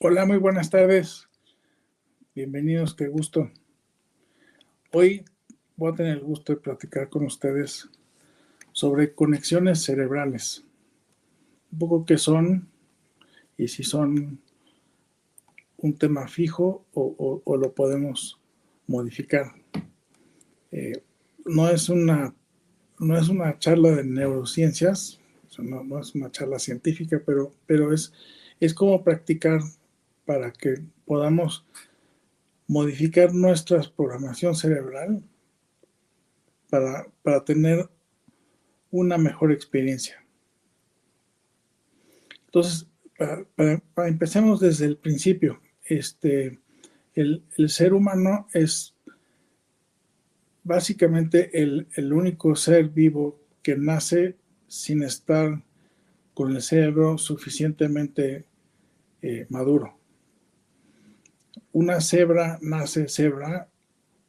Hola, 0.00 0.26
muy 0.26 0.38
buenas 0.38 0.70
tardes. 0.70 1.28
Bienvenidos, 2.34 2.96
qué 2.96 3.06
gusto. 3.06 3.48
Hoy 4.90 5.24
voy 5.76 5.92
a 5.92 5.94
tener 5.94 6.18
el 6.18 6.24
gusto 6.24 6.52
de 6.52 6.60
platicar 6.60 7.08
con 7.08 7.24
ustedes 7.24 7.88
sobre 8.72 9.14
conexiones 9.14 9.84
cerebrales. 9.84 10.64
Un 11.70 11.78
poco 11.78 12.04
qué 12.04 12.18
son 12.18 12.68
y 13.56 13.68
si 13.68 13.84
son 13.84 14.40
un 15.76 15.96
tema 15.96 16.26
fijo 16.26 16.84
o, 16.92 17.56
lo 17.56 17.72
podemos 17.72 18.40
modificar. 18.88 19.52
Eh, 20.72 21.04
no, 21.44 21.68
es 21.68 21.88
una, 21.88 22.34
no 22.98 23.16
es 23.16 23.28
una 23.28 23.60
charla 23.60 23.92
de 23.92 24.02
neurociencias, 24.02 25.20
no, 25.58 25.84
no, 25.84 26.00
es 26.00 26.16
una 26.16 26.32
charla 26.32 26.58
científica, 26.58 27.22
pero, 27.24 27.54
pero 27.64 27.92
es, 27.92 28.12
es 28.58 28.74
como 28.74 29.04
practicar 29.04 29.60
para 30.24 30.52
que 30.52 30.82
podamos 31.04 31.66
modificar 32.66 33.34
nuestra 33.34 33.82
programación 33.96 34.54
cerebral 34.54 35.22
para, 36.70 37.44
tener 37.44 37.88
una 38.90 39.16
mejor 39.18 39.52
experiencia. 39.52 40.24
Entonces, 42.46 42.88
para, 43.16 44.08
empecemos 44.08 44.60
desde 44.60 44.86
el 44.86 44.96
principio, 44.96 45.60
este, 45.84 46.58
el, 47.14 47.44
ser 47.68 47.94
humano 47.94 48.48
es 48.52 48.94
básicamente 50.64 51.50
el, 51.62 52.12
único 52.12 52.56
ser 52.56 52.88
vivo 52.88 53.40
que 53.62 53.76
nace 53.76 54.36
sin 54.66 55.02
estar 55.02 55.62
con 56.32 56.56
el 56.56 56.62
cerebro 56.62 57.18
suficientemente 57.18 58.46
eh, 59.22 59.46
maduro 59.48 60.03
una 61.74 62.00
cebra 62.00 62.58
nace 62.62 63.08
cebra, 63.08 63.68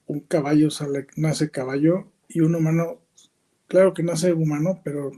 un 0.08 0.22
caballo 0.22 0.72
sale, 0.72 1.06
nace 1.16 1.52
caballo 1.52 2.12
y 2.28 2.40
un 2.40 2.56
humano, 2.56 3.02
claro 3.68 3.94
que 3.94 4.02
nace 4.02 4.34
humano, 4.34 4.82
pero, 4.84 5.12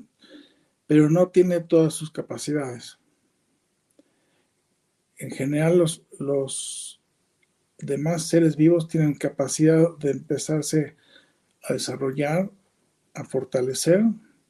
pero 0.87 1.09
no 1.09 1.29
tiene 1.29 1.61
todas 1.61 1.93
sus 1.93 2.11
capacidades. 2.11 2.99
En 5.17 5.31
general 5.31 5.77
los, 5.77 6.05
los 6.19 7.01
demás 7.77 8.27
seres 8.27 8.57
vivos 8.57 8.89
tienen 8.89 9.15
capacidad 9.15 9.97
de 9.97 10.11
empezarse 10.11 10.97
a 11.63 11.73
desarrollar, 11.73 12.51
a 13.13 13.23
fortalecer, 13.23 14.03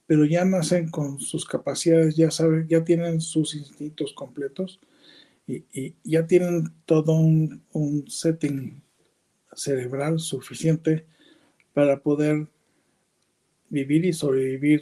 pero 0.07 0.25
ya 0.25 0.45
nacen 0.45 0.89
con 0.89 1.19
sus 1.19 1.45
capacidades, 1.45 2.15
ya 2.15 2.31
saben, 2.31 2.67
ya 2.67 2.83
tienen 2.83 3.21
sus 3.21 3.53
instintos 3.53 4.13
completos 4.13 4.79
y, 5.47 5.95
ya 6.03 6.27
tienen 6.27 6.73
todo 6.85 7.13
un, 7.13 7.63
setting 8.07 8.83
cerebral 9.53 10.19
suficiente 10.19 11.07
para 11.73 12.01
poder 12.01 12.47
vivir 13.69 14.05
y 14.05 14.13
sobrevivir, 14.13 14.81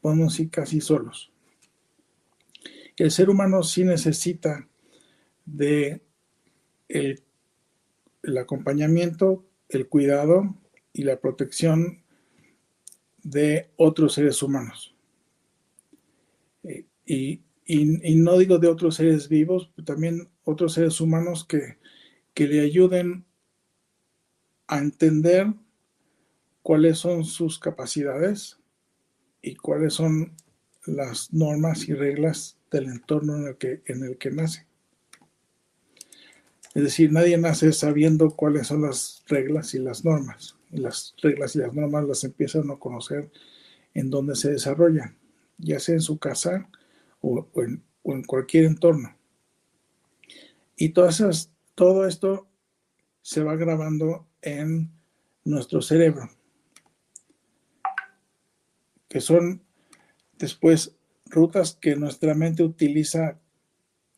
podemos 0.00 0.32
decir, 0.32 0.50
casi 0.50 0.80
solos. 0.80 1.30
El 2.96 3.10
ser 3.10 3.30
humano 3.30 3.62
sí 3.62 3.84
necesita 3.84 4.68
de 5.44 6.02
el, 6.88 7.22
acompañamiento, 8.38 9.44
el 9.68 9.88
cuidado 9.88 10.56
y 10.92 11.04
la 11.04 11.20
protección 11.20 12.02
de 13.22 13.70
otros 13.76 14.14
seres 14.14 14.42
humanos. 14.42 14.94
Eh, 16.64 17.40
y 17.74 18.16
no 18.16 18.38
digo 18.38 18.58
de 18.58 18.68
otros 18.68 18.96
seres 18.96 19.28
vivos, 19.28 19.70
también 19.84 20.28
otros 20.44 20.74
seres 20.74 21.00
humanos 21.00 21.44
que, 21.44 21.78
que 22.34 22.46
le 22.46 22.60
ayuden 22.60 23.24
a 24.66 24.78
entender 24.78 25.52
cuáles 26.62 26.98
son 26.98 27.24
sus 27.24 27.58
capacidades 27.58 28.58
y 29.42 29.56
cuáles 29.56 29.94
son 29.94 30.36
las 30.86 31.32
normas 31.32 31.88
y 31.88 31.94
reglas 31.94 32.58
del 32.70 32.84
entorno 32.84 33.36
en 33.36 33.48
el 33.48 33.56
que, 33.56 33.82
en 33.86 34.04
el 34.04 34.16
que 34.18 34.30
nace. 34.30 34.66
Es 36.74 36.84
decir, 36.84 37.12
nadie 37.12 37.36
nace 37.36 37.72
sabiendo 37.72 38.30
cuáles 38.30 38.68
son 38.68 38.82
las 38.82 39.24
reglas 39.26 39.74
y 39.74 39.80
las 39.80 40.04
normas. 40.04 40.56
Y 40.70 40.78
las 40.78 41.14
reglas 41.20 41.56
y 41.56 41.58
las 41.58 41.74
normas 41.74 42.04
las 42.04 42.22
empiezan 42.22 42.70
a 42.70 42.76
conocer 42.76 43.30
en 43.92 44.08
donde 44.08 44.36
se 44.36 44.52
desarrollan, 44.52 45.16
ya 45.58 45.80
sea 45.80 45.96
en 45.96 46.00
su 46.00 46.18
casa, 46.18 46.68
o, 47.20 47.48
en, 47.56 48.22
cualquier 48.24 48.64
entorno. 48.64 49.16
Y 50.76 50.90
todas 50.90 51.20
esas, 51.20 51.50
todo 51.74 52.06
esto 52.06 52.48
se 53.22 53.42
va 53.42 53.56
grabando 53.56 54.26
en 54.42 54.90
nuestro 55.44 55.82
cerebro, 55.82 56.30
que 59.08 59.20
son 59.20 59.62
después 60.38 60.96
rutas 61.26 61.76
que 61.80 61.96
nuestra 61.96 62.34
mente 62.34 62.62
utiliza 62.62 63.38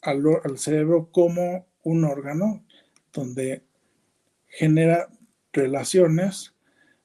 al, 0.01 0.23
al 0.45 0.59
cerebro 0.59 1.11
como 1.11 1.67
un 1.83 2.05
órgano 2.05 2.65
donde 3.13 3.63
genera 4.47 5.09
relaciones, 5.53 6.55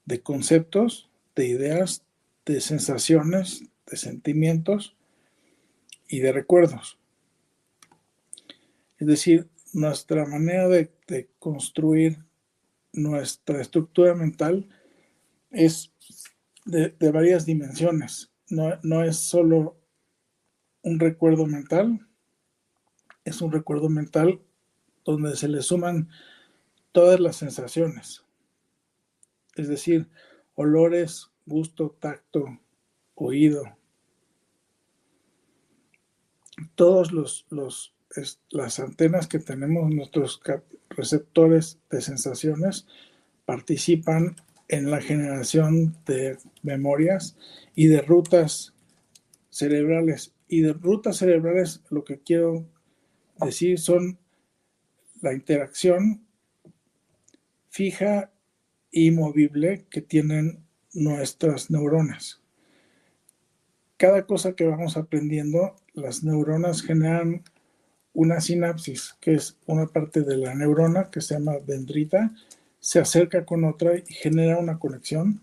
de 0.05 0.21
conceptos, 0.21 1.09
de 1.35 1.47
ideas, 1.47 2.03
de 2.45 2.61
sensaciones, 2.61 3.63
de 3.85 3.97
sentimientos 3.97 4.96
y 6.07 6.19
de 6.19 6.31
recuerdos. 6.31 6.97
Es 8.97 9.07
decir, 9.07 9.47
nuestra 9.73 10.25
manera 10.25 10.67
de, 10.67 10.91
construir 11.39 12.17
nuestra 12.93 13.61
estructura 13.61 14.13
mental 14.15 14.67
es 15.51 15.91
de, 16.65 16.93
varias 17.11 17.45
dimensiones. 17.45 18.31
No, 18.49 18.77
no, 18.83 19.03
es 19.03 19.17
solo 19.17 19.77
un 20.81 20.99
recuerdo 20.99 21.45
mental, 21.45 22.05
es 23.23 23.41
un 23.41 23.51
recuerdo 23.51 23.89
mental 23.89 24.41
donde 25.05 25.35
se 25.35 25.47
le 25.47 25.61
suman 25.61 26.09
todas 26.91 27.19
las 27.19 27.35
sensaciones. 27.35 28.23
Es 29.55 29.67
decir, 29.67 30.09
olores, 30.55 31.29
gusto, 31.45 31.95
tacto, 31.99 32.59
oído. 33.15 33.76
Todos 36.75 37.11
los, 37.11 37.45
los 37.49 37.93
las 38.49 38.79
antenas 38.79 39.27
que 39.27 39.39
tenemos, 39.39 39.93
nuestros 39.93 40.41
receptores 40.89 41.79
de 41.89 42.01
sensaciones, 42.01 42.87
participan 43.45 44.35
en 44.67 44.91
la 44.91 45.01
generación 45.01 45.97
de 46.05 46.37
memorias 46.63 47.37
y 47.75 47.87
de 47.87 48.01
rutas 48.01 48.73
cerebrales. 49.49 50.33
Y 50.47 50.61
de 50.61 50.73
rutas 50.73 51.17
cerebrales 51.17 51.81
lo 51.89 52.03
que 52.03 52.19
quiero 52.19 52.65
decir 53.39 53.79
son 53.79 54.17
la 55.21 55.33
interacción 55.33 56.25
fija 57.69 58.31
y 58.91 59.11
movible 59.11 59.85
que 59.89 60.01
tienen 60.01 60.63
nuestras 60.93 61.69
neuronas. 61.69 62.41
Cada 63.97 64.25
cosa 64.25 64.53
que 64.53 64.65
vamos 64.65 64.95
aprendiendo, 64.95 65.75
las 65.97 66.23
neuronas 66.23 66.81
generan 66.81 67.43
una 68.13 68.39
sinapsis, 68.39 69.15
que 69.19 69.33
es 69.33 69.57
una 69.65 69.87
parte 69.87 70.21
de 70.21 70.37
la 70.37 70.53
neurona 70.55 71.09
que 71.11 71.21
se 71.21 71.33
llama 71.33 71.57
dendrita, 71.65 72.31
se 72.79 72.99
acerca 72.99 73.45
con 73.45 73.63
otra 73.63 73.97
y 73.97 74.13
genera 74.13 74.57
una 74.57 74.79
conexión. 74.79 75.41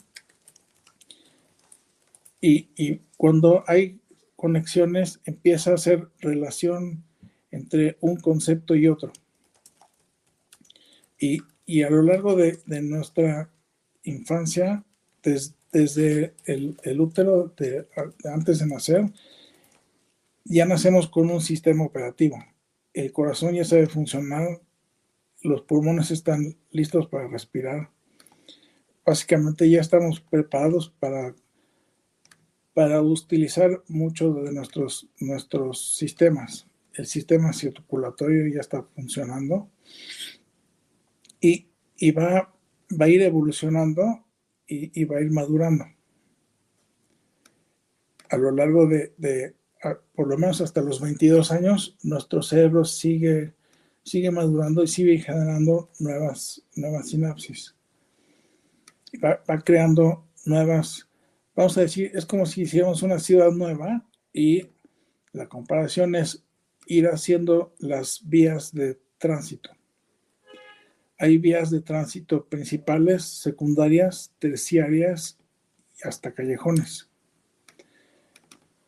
Y, 2.40 3.00
cuando 3.16 3.64
hay 3.66 3.98
conexiones 4.36 5.20
empieza 5.24 5.70
a 5.70 5.74
hacer 5.74 6.08
relación 6.20 7.02
entre 7.50 7.96
un 8.00 8.16
concepto 8.16 8.74
y 8.74 8.88
otro. 8.88 9.12
Y, 11.18 11.82
a 11.82 11.90
lo 11.90 12.02
largo 12.02 12.36
de, 12.36 12.60
nuestra 12.82 13.50
infancia, 14.02 14.84
desde 15.22 16.34
el, 16.44 17.00
útero 17.00 17.54
de, 17.56 17.86
antes 18.24 18.58
de 18.58 18.66
nacer, 18.66 19.10
ya 20.44 20.66
nacemos 20.66 21.08
con 21.08 21.30
un 21.30 21.40
sistema 21.40 21.84
operativo 21.84 22.38
el 22.94 23.12
corazón 23.12 23.54
ya 23.54 23.64
sabe 23.64 23.88
funcionar, 23.88 24.62
los 25.42 25.62
pulmones 25.62 26.10
están 26.12 26.56
listos 26.70 27.08
para 27.08 27.28
respirar. 27.28 27.90
Básicamente 29.04 29.68
ya 29.68 29.80
estamos 29.80 30.20
preparados 30.20 30.90
para, 31.00 31.34
para 32.72 33.02
utilizar 33.02 33.82
muchos 33.88 34.42
de 34.42 34.52
nuestros, 34.52 35.10
nuestros 35.18 35.96
sistemas. 35.96 36.68
El 36.94 37.06
sistema 37.06 37.52
circulatorio 37.52 38.46
ya 38.46 38.60
está 38.60 38.84
funcionando 38.94 39.68
y, 41.40 41.66
va, 42.12 42.54
va, 42.98 43.04
a 43.04 43.08
ir 43.08 43.20
evolucionando 43.22 44.24
y, 44.66 45.04
va 45.04 45.18
a 45.18 45.20
ir 45.20 45.32
madurando. 45.32 45.84
A 48.30 48.36
lo 48.36 48.52
largo 48.52 48.86
de, 48.86 49.56
por 50.14 50.28
lo 50.28 50.36
menos 50.38 50.60
hasta 50.60 50.80
los 50.80 51.00
22 51.00 51.50
años, 51.50 51.96
nuestro 52.02 52.42
cerebro 52.42 52.84
sigue, 52.84 53.54
sigue 54.02 54.30
madurando 54.30 54.82
y 54.82 54.88
sigue 54.88 55.18
generando 55.18 55.90
nuevas, 55.98 56.62
nuevas 56.76 57.08
sinapsis. 57.10 57.74
Va, 59.22 59.40
creando 59.62 60.26
nuevas, 60.44 61.08
vamos 61.54 61.78
a 61.78 61.82
decir, 61.82 62.10
es 62.14 62.26
como 62.26 62.46
si 62.46 62.62
hiciéramos 62.62 63.02
una 63.02 63.18
ciudad 63.18 63.50
nueva 63.52 64.04
y 64.32 64.68
la 65.32 65.48
comparación 65.48 66.14
es 66.14 66.44
ir 66.86 67.06
haciendo 67.06 67.74
las 67.78 68.22
vías 68.24 68.72
de 68.72 68.98
tránsito. 69.18 69.70
Hay 71.18 71.38
vías 71.38 71.70
de 71.70 71.80
tránsito 71.80 72.46
principales, 72.46 73.24
secundarias, 73.24 74.34
terciarias 74.38 75.38
y 76.02 76.08
hasta 76.08 76.32
callejones. 76.32 77.08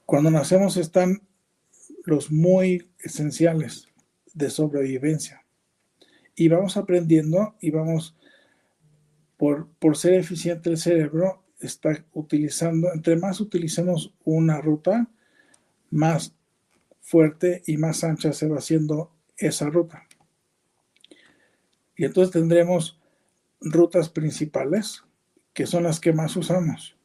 Cuando 0.06 0.31
nacemos 0.31 0.76
están 0.76 1.23
los 2.05 2.31
muy 2.31 2.88
esenciales 3.00 3.88
de 4.32 4.50
sobrevivencia. 4.50 5.44
Y 6.37 6.49
vamos 6.49 6.76
aprendiendo 6.76 7.56
y 7.61 7.70
vamos, 7.73 8.17
por, 9.37 9.69
por 9.81 9.97
ser 9.97 10.14
eficiente 10.14 10.70
el 10.70 10.79
cerebro, 10.79 11.43
está 11.58 12.05
utilizando, 12.12 12.93
entre 12.93 13.17
más 13.17 13.41
utilicemos 13.41 14.14
una 14.25 14.61
ruta, 14.61 15.11
más 15.91 16.35
fuerte 17.00 17.62
y 17.67 17.76
más 17.76 18.05
ancha 18.05 18.32
se 18.32 18.49
va 18.49 18.58
haciendo 18.58 19.12
esa 19.37 19.69
ruta. 19.70 20.06
Y 21.97 22.05
entonces 22.05 22.32
tendremos 22.32 23.00
rutas 23.61 24.08
principales, 24.08 25.03
que 25.53 25.67
son 25.67 25.85
las 25.85 25.99
que 25.99 26.12
más 26.12 26.37
usamos. 26.37 26.95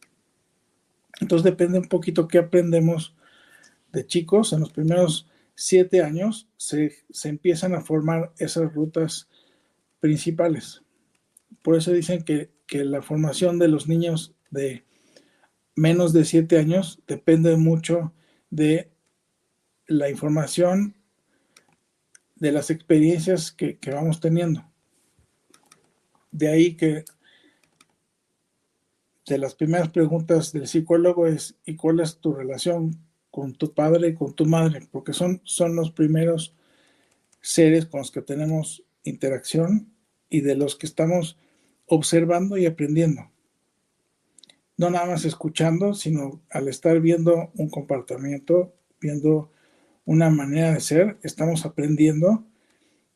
Entonces 1.22 1.44
depende 1.44 1.80
un 1.80 1.88
poquito 1.88 2.28
qué 2.28 2.40
aprendemos 2.40 3.16
de 3.94 4.06
chicos. 4.06 4.52
En 4.52 4.60
los 4.60 4.74
primeros 4.74 5.30
siete 5.56 6.02
años 6.02 6.50
se, 6.58 6.92
empiezan 7.24 7.76
a 7.76 7.82
formar 7.82 8.34
esas 8.38 8.74
rutas 8.74 9.30
principales. 10.00 10.82
Por 11.62 11.78
eso 11.78 11.92
dicen 11.94 12.24
que, 12.24 12.52
que 12.66 12.84
la 12.84 13.04
formación 13.04 13.60
de 13.60 13.68
los 13.68 13.88
niños 13.88 14.34
de 14.50 14.84
menos 15.76 16.12
de 16.12 16.26
siete 16.26 16.58
años 16.58 17.00
depende 17.08 17.56
mucho 17.56 18.14
de 18.50 18.92
la 19.86 20.10
información, 20.10 20.96
de 22.36 22.52
las 22.52 22.72
experiencias 22.72 23.52
que, 23.52 23.78
que 23.78 23.92
vamos 23.92 24.20
teniendo. 24.20 24.66
De 26.32 26.48
ahí 26.48 26.76
que 26.76 27.06
de 29.32 29.38
las 29.38 29.56
primeras 29.56 29.88
preguntas 29.88 30.52
del 30.52 30.68
psicólogo 30.68 31.26
es 31.26 31.56
¿y 31.66 31.78
cuál 31.78 32.02
es 32.02 32.18
tu 32.18 32.34
relación 32.34 32.98
con 33.30 33.54
tu 33.54 33.74
padre 33.74 34.10
y 34.10 34.14
con 34.14 34.34
tu 34.34 34.46
madre? 34.46 34.90
Porque 34.92 35.14
son, 35.14 35.40
son 35.46 35.74
los 35.74 35.92
primeros 35.92 36.54
seres 37.40 37.86
con 37.86 38.02
los 38.02 38.12
que 38.12 38.22
tenemos 38.22 38.84
interacción 39.04 39.94
y 40.30 40.42
de 40.42 40.56
los 40.56 40.76
que 40.76 40.86
estamos 40.86 41.38
observando 41.86 42.58
y 42.58 42.66
aprendiendo. 42.66 43.32
No 44.76 44.90
nada 44.90 45.06
más 45.06 45.24
escuchando, 45.24 45.94
sino 45.94 46.42
al 46.50 46.68
estar 46.68 47.00
viendo 47.00 47.52
un 47.56 47.70
comportamiento, 47.70 48.76
viendo 49.00 49.50
una 50.04 50.30
manera 50.30 50.74
de 50.74 50.82
ser, 50.82 51.20
estamos 51.24 51.66
aprendiendo 51.66 52.46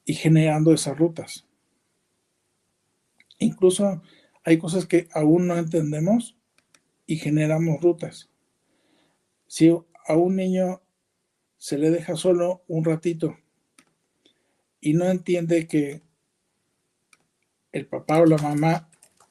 y 0.05 0.13
generando 0.13 0.74
esas 0.74 0.98
rutas. 0.98 1.45
Incluso 3.38 4.01
hay 4.46 4.60
cosas 4.60 4.86
que 4.86 5.10
aún 5.12 5.48
no 5.48 5.58
entendemos 5.58 6.38
y 7.08 7.18
generamos 7.18 7.82
rutas. 7.82 8.30
Si 9.48 9.70
a 9.70 10.16
un 10.16 10.36
niño 10.36 10.82
se 11.58 11.80
le 11.80 11.90
deja 11.90 12.16
solo 12.16 12.64
un 12.68 12.86
ratito 12.86 13.36
y 14.80 14.94
no 14.94 15.06
entiende 15.10 15.68
que 15.68 16.04
el 17.72 17.88
papá 17.88 18.20
o 18.20 18.25
la 18.25 18.38
mamá 18.38 18.90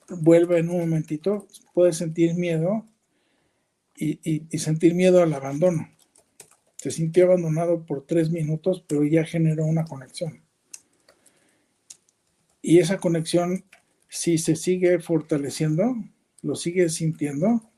vuelve 0.09 0.59
en 0.59 0.69
un 0.69 0.81
momentito, 0.81 1.47
puede 1.73 1.93
sentir 1.93 2.35
miedo 2.35 2.85
y, 3.97 4.59
sentir 4.59 4.95
miedo 4.95 5.23
al 5.23 5.33
abandono. 5.33 5.89
Se 6.77 6.91
sintió 6.91 7.27
abandonado 7.27 7.87
por 7.87 8.05
tres 8.05 8.31
minutos, 8.31 8.85
pero 8.87 9.05
ya 9.05 9.25
generó 9.25 9.65
una 9.65 9.85
conexión. 9.85 10.43
Y 12.61 12.81
esa 12.81 12.99
conexión 12.99 13.65
si 14.15 14.39
se 14.39 14.55
sigue 14.55 15.01
fortaleciendo, 15.01 15.97
lo 16.43 16.55
sigue 16.55 16.89
sintiendo, 16.89 17.69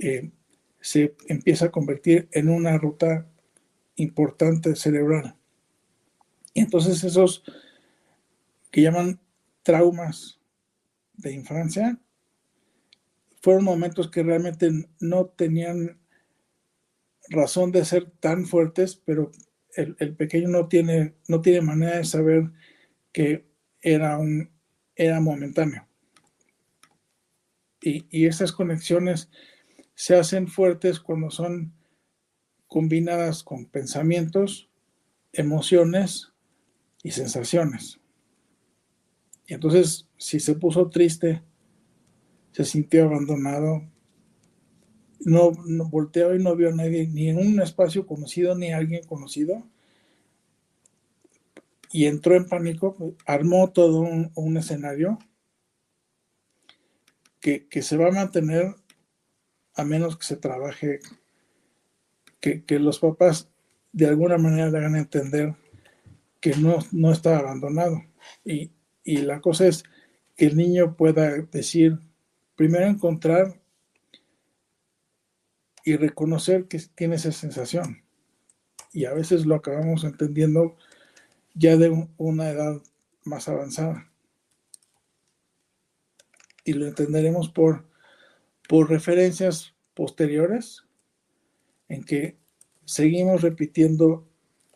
eh, 0.00 0.32
se 0.80 1.14
empieza 1.28 1.66
a 1.66 1.70
convertir 1.70 2.28
en 2.32 2.48
una 2.48 2.76
ruta 2.78 3.28
importante 3.94 4.74
cerebral. 4.74 5.36
Y 6.52 6.62
entonces 6.62 7.04
esos 7.04 7.44
que 8.72 8.82
llaman 8.82 9.20
traumas 9.62 10.40
de 11.14 11.32
infancia 11.32 11.96
fueron 13.40 13.62
momentos 13.62 14.10
que 14.10 14.24
realmente 14.24 14.68
no 14.98 15.26
tenían 15.26 16.00
razón 17.28 17.70
de 17.70 17.84
ser 17.84 18.10
tan 18.18 18.46
fuertes, 18.46 18.96
pero 18.96 19.30
el, 19.76 19.94
el 20.00 20.16
pequeño 20.16 20.48
no 20.48 20.66
tiene, 20.66 21.14
no 21.28 21.40
tiene 21.40 21.60
manera 21.60 21.98
de 21.98 22.04
saber 22.04 22.50
que 23.12 23.46
era 23.80 24.18
un 24.18 24.50
era 25.00 25.18
momentáneo. 25.18 25.86
Y, 27.80 28.04
y 28.10 28.26
esas 28.26 28.52
conexiones 28.52 29.30
se 29.94 30.16
hacen 30.16 30.46
fuertes 30.46 31.00
cuando 31.00 31.30
son 31.30 31.72
combinadas 32.66 33.42
con 33.42 33.64
pensamientos, 33.64 34.68
emociones 35.32 36.32
y 37.02 37.12
sensaciones. 37.12 37.98
Y 39.46 39.54
entonces, 39.54 40.06
si 40.18 40.38
se 40.38 40.54
puso 40.54 40.90
triste, 40.90 41.42
se 42.52 42.64
sintió 42.66 43.04
abandonado, 43.04 43.82
no, 45.20 45.52
volteó 45.90 46.34
y 46.34 46.42
no 46.42 46.54
vio 46.56 46.68
a 46.68 46.74
nadie, 46.76 47.08
ni 47.08 47.30
en 47.30 47.38
un 47.38 47.60
espacio 47.62 48.06
conocido, 48.06 48.54
ni 48.54 48.72
a 48.72 48.76
alguien 48.76 49.04
conocido, 49.04 49.66
y 51.90 52.06
entró 52.06 52.36
en 52.36 52.46
pánico, 52.46 53.16
armó 53.26 53.72
todo 53.72 54.00
un, 54.00 54.56
escenario 54.56 55.18
que, 57.40 57.66
se 57.82 57.96
va 57.96 58.08
a 58.08 58.12
mantener 58.12 58.76
a 59.74 59.84
menos 59.84 60.16
que 60.16 60.24
se 60.24 60.36
trabaje, 60.36 61.00
que, 62.40 62.64
los 62.78 63.00
papás 63.00 63.50
de 63.92 64.06
alguna 64.06 64.38
manera 64.38 64.70
le 64.70 64.78
hagan 64.78 64.96
entender 64.96 65.56
que 66.40 66.54
no, 66.54 66.78
no 66.92 67.12
está 67.12 67.38
abandonado. 67.38 68.02
Y, 68.44 68.70
y 69.02 69.18
la 69.18 69.40
cosa 69.40 69.66
es 69.66 69.82
que 70.36 70.46
el 70.46 70.56
niño 70.56 70.96
pueda 70.96 71.30
decir, 71.50 71.98
primero 72.54 72.86
encontrar 72.86 73.60
y 75.84 75.96
reconocer 75.96 76.68
que 76.68 76.78
tiene 76.94 77.16
esa 77.16 77.32
sensación. 77.32 78.04
Y 78.92 79.06
a 79.06 79.12
veces 79.12 79.44
lo 79.44 79.56
acabamos 79.56 80.04
entendiendo 80.04 80.76
ya 81.54 81.76
de 81.76 82.08
una 82.16 82.50
edad 82.50 82.82
más 83.24 83.48
avanzada. 83.48 84.10
Y 86.64 86.74
lo 86.74 86.86
entenderemos 86.86 87.48
por, 87.48 87.86
por 88.68 88.90
referencias 88.90 89.74
posteriores 89.94 90.84
en 91.88 92.04
que 92.04 92.36
seguimos 92.84 93.42
repitiendo 93.42 94.26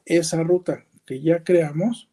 esa 0.05 0.43
ruta 0.43 0.85
que 1.07 1.21
ya 1.21 1.45
creamos 1.45 2.09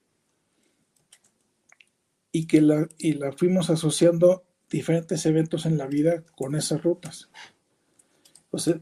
y 2.32 2.48
que 2.48 2.62
la, 2.62 2.88
y 2.98 3.14
la 3.14 3.32
fuimos 3.32 3.70
asociando 3.70 4.44
diferentes 4.70 5.26
eventos 5.26 5.66
en 5.66 5.78
la 5.78 5.88
vida 5.88 6.24
con 6.36 6.56
esas 6.56 6.82
rutas. 6.82 7.30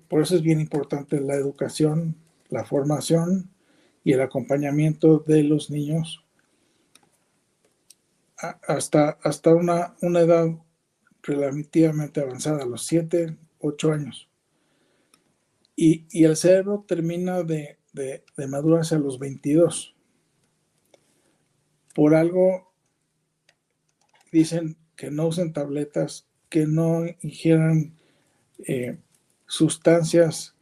por 0.07 0.21
eso 0.21 0.35
es 0.35 0.41
bien 0.41 0.59
importante 0.59 1.19
la 1.19 1.35
educación, 1.35 2.15
la 2.49 2.63
formación 2.63 3.49
y 4.09 4.13
el 4.13 4.21
acompañamiento 4.21 5.19
de 5.19 5.43
los 5.43 5.69
niños 5.69 6.25
hasta, 8.35 9.19
hasta 9.21 9.53
una, 9.53 9.95
una 10.01 10.21
edad 10.21 10.47
relativamente 11.21 12.19
avanzada, 12.19 12.63
a 12.63 12.65
los 12.65 12.87
7, 12.87 13.37
8 13.59 13.91
años. 13.91 14.27
Y, 15.75 16.07
el 16.25 16.35
cerebro 16.35 16.83
termina 16.87 17.43
de, 17.43 17.77
de, 17.93 18.23
de 18.35 18.47
madurarse 18.47 18.95
a 18.95 18.97
los 18.97 19.19
22. 19.19 19.95
Por 21.93 22.15
algo 22.15 22.73
dicen 24.31 24.75
que 24.95 25.11
no 25.11 25.27
usen 25.27 25.53
tabletas, 25.53 26.27
que 26.49 26.65
no 26.65 27.05
ingieran 27.21 27.95
eh, 28.65 28.97
sustancias 29.45 30.55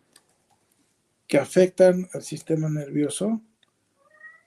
que 1.27 1.37
afectan 1.37 2.09
al 2.13 2.23
sistema 2.23 2.69
nervioso 2.69 3.41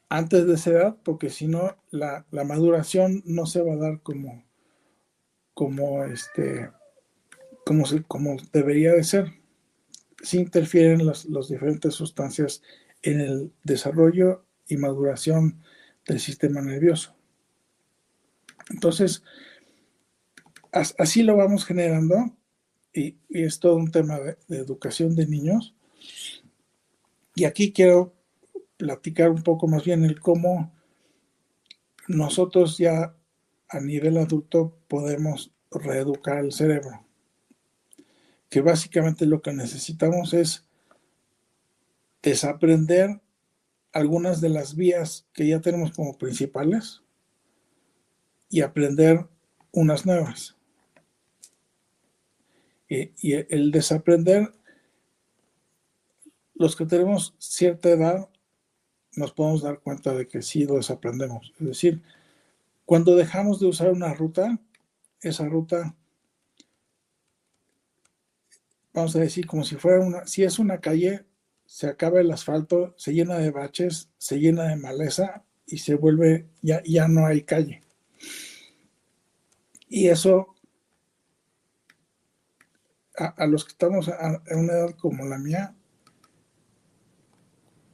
antes 0.09 0.47
de 0.47 0.55
esa 0.55 0.71
edad, 0.71 0.97
porque 1.05 1.31
si 1.31 1.47
no, 1.47 1.77
la, 1.91 2.27
maduración 2.31 3.23
no 3.27 3.47
se 3.47 3.63
va 3.63 3.75
a 3.75 3.77
dar 3.77 4.01
como, 4.03 4.45
como, 5.55 6.05
este, 6.05 6.71
como, 7.65 7.85
como 8.09 8.37
debería 8.53 8.93
de 8.93 9.05
ser. 9.05 9.33
Si 10.23 10.39
interfieren 10.39 11.07
las, 11.07 11.27
las 11.27 11.49
diferentes 11.49 11.95
sustancias 11.95 12.63
en 13.03 13.21
el 13.21 13.53
desarrollo 13.63 14.45
y 14.67 14.77
maduración 14.77 15.63
del 16.07 16.21
sistema 16.21 16.61
nervioso. 16.61 17.15
Entonces, 18.71 19.23
así 20.73 21.23
lo 21.23 21.37
vamos 21.37 21.65
generando 21.65 22.37
y, 22.93 23.17
es 23.29 23.61
todo 23.61 23.77
un 23.77 23.91
tema 23.91 24.19
de, 24.19 24.37
educación 24.49 25.15
de 25.15 25.27
niños. 25.27 25.75
Y 27.41 27.47
aquí 27.47 27.73
quiero 27.73 28.13
platicar 28.77 29.31
un 29.31 29.43
poco 29.43 29.67
más 29.67 29.83
bien 29.83 30.05
el 30.05 30.21
cómo 30.21 30.75
nosotros 32.07 32.77
ya 32.77 33.17
a 33.67 33.81
nivel 33.81 34.19
adulto 34.19 34.77
podemos 34.89 35.51
reeducar 35.71 36.45
el 36.45 36.53
cerebro. 36.53 37.03
Que 38.51 38.61
básicamente 38.61 39.25
lo 39.25 39.41
que 39.41 39.55
necesitamos 39.55 40.35
es 40.35 40.67
desaprender 42.21 43.23
algunas 43.93 44.43
de 44.43 44.51
las 44.51 44.77
vías 44.77 45.27
que 45.33 45.47
ya 45.47 45.63
tenemos 45.63 45.93
como 45.93 46.19
principales 46.19 47.01
y 48.51 48.61
aprender 48.61 49.27
unas 49.73 50.05
nuevas. 50.05 50.59
Y, 52.87 53.33
el 53.33 53.71
desaprender, 53.71 54.53
los 56.61 56.77
que 56.77 56.85
tenemos 56.85 57.35
cierta 57.39 57.89
edad, 57.89 58.29
nos 59.17 59.33
podemos 59.33 59.63
dar 59.63 59.81
cuenta 59.81 60.13
de 60.13 60.29
que 60.29 60.43
sí 60.43 60.67
lo 60.67 60.75
desaprendemos. 60.75 61.55
Es 61.59 61.67
decir, 61.67 62.03
cuando 62.85 63.17
dejamos 63.17 63.61
de 63.61 63.67
usar 63.67 63.91
una 63.91 64.13
ruta, 64.13 64.61
esa 65.23 65.47
ruta, 65.47 65.97
vamos 68.93 69.17
a 69.17 69.21
decir, 69.21 69.47
como 69.47 69.65
si 69.65 69.77
fuera 69.77 70.01
una, 70.01 70.27
si 70.27 70.45
es 70.45 70.59
una 70.59 70.83
calle, 70.83 71.25
se 71.65 71.87
acaba 71.87 72.21
el 72.21 72.31
asfalto, 72.31 72.93
se 72.99 73.15
llena 73.15 73.39
de 73.39 73.51
baches, 73.51 74.11
se 74.19 74.39
llena 74.39 74.65
de 74.65 74.77
maleza 74.77 75.43
y 75.65 75.79
se 75.79 75.95
vuelve, 75.95 76.51
ya, 76.61 76.83
ya 76.85 77.09
no 77.09 77.25
hay 77.25 77.41
calle. 77.41 77.83
Y 79.89 80.09
eso 80.09 80.57
a, 83.17 83.47
los 83.47 83.65
que 83.65 83.73
estamos 83.73 84.09
en 84.09 84.59
una 84.59 84.75
edad 84.75 84.91
como 84.99 85.25
la 85.25 85.39
mía, 85.39 85.75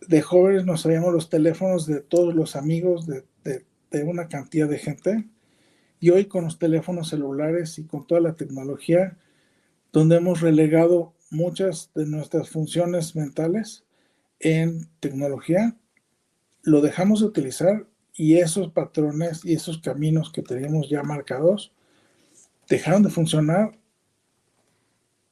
de 0.09 0.23
jóvenes 0.23 0.65
nos 0.65 0.83
sabíamos 0.83 1.13
los 1.13 1.29
teléfonos 1.29 1.87
de 1.87 2.01
todos 2.01 2.35
los 2.35 2.57
amigos 2.57 3.07
de, 3.07 3.25
una 4.05 4.29
cantidad 4.29 4.69
de 4.69 4.79
gente. 4.79 5.29
Y 6.01 6.11
hoy 6.11 6.27
con 6.27 6.45
los 6.45 6.59
teléfonos 6.59 7.09
celulares 7.09 7.79
y 7.79 7.85
con 7.85 8.07
toda 8.07 8.21
la 8.21 8.37
tecnología, 8.37 9.17
donde 9.93 10.17
hemos 10.17 10.43
relegado 10.43 11.15
muchas 11.31 11.91
de 11.95 12.07
nuestras 12.07 12.51
funciones 12.51 13.17
mentales 13.17 13.85
en 14.39 14.89
tecnología, 15.01 15.77
lo 16.63 16.83
dejamos 16.83 17.21
de 17.21 17.27
utilizar 17.27 17.87
y 18.13 18.37
esos 18.37 18.71
patrones 18.73 19.45
y 19.45 19.55
esos 19.55 19.79
caminos 19.79 20.31
que 20.31 20.43
teníamos 20.43 20.91
ya 20.91 21.03
marcados 21.03 21.73
dejaron 22.69 23.03
de 23.03 23.11
funcionar 23.11 23.79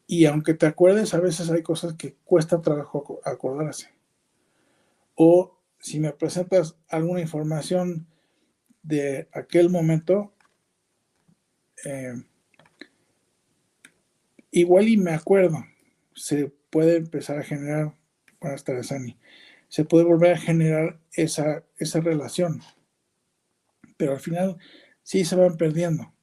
y 0.07 0.27
aunque 0.27 0.55
te 0.55 0.67
acuerdes, 0.67 1.15
a 1.15 1.21
veces 1.21 1.51
hay 1.51 1.63
cosas 1.63 1.95
que 1.95 2.15
cuesta 2.25 2.61
trabajo 2.61 3.21
acordarse. 3.25 3.94
O 5.15 5.61
si 5.79 6.01
me 6.01 6.13
presentas 6.13 6.77
alguna 6.89 7.21
información 7.21 8.07
de 8.83 9.29
aquel 9.33 9.71
momento, 9.71 10.35
eh, 11.85 12.15
igual 14.51 14.89
y 14.89 14.97
me 14.97 15.13
acuerdo, 15.13 15.65
se 16.15 16.53
puede 16.71 16.97
empezar 16.97 17.39
a 17.39 17.43
generar, 17.43 17.95
buenas 18.41 18.65
tardes, 18.65 18.93
Ani, 18.93 19.19
se 19.69 19.85
puede 19.85 20.05
volver 20.05 20.33
a 20.33 20.39
generar 20.39 21.01
esa, 21.13 21.65
esa 21.79 22.01
relación, 22.01 22.63
pero 23.97 24.13
al 24.13 24.21
final 24.21 24.57
sí 25.03 25.25
se 25.25 25.37
van 25.37 25.57
perdiendo. 25.57 26.15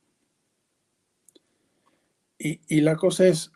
Y, 2.38 2.62
y 2.68 2.82
la 2.82 2.96
cosa 2.96 3.28
es, 3.28 3.52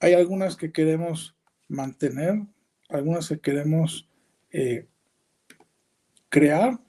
hay 0.00 0.14
algunas 0.14 0.56
que 0.56 0.72
queremos 0.72 1.36
mantener, 1.68 2.46
algunas 2.88 3.28
que 3.28 3.40
queremos 3.40 4.08
eh, 4.50 4.86
crear 6.28 6.80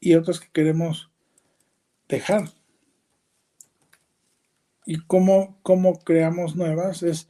y 0.00 0.14
otras 0.14 0.40
que 0.40 0.50
queremos 0.52 1.10
dejar. 2.08 2.50
Y 4.86 4.98
cómo, 5.06 5.58
cómo 5.62 5.98
creamos 6.00 6.56
nuevas 6.56 7.02
es, 7.02 7.28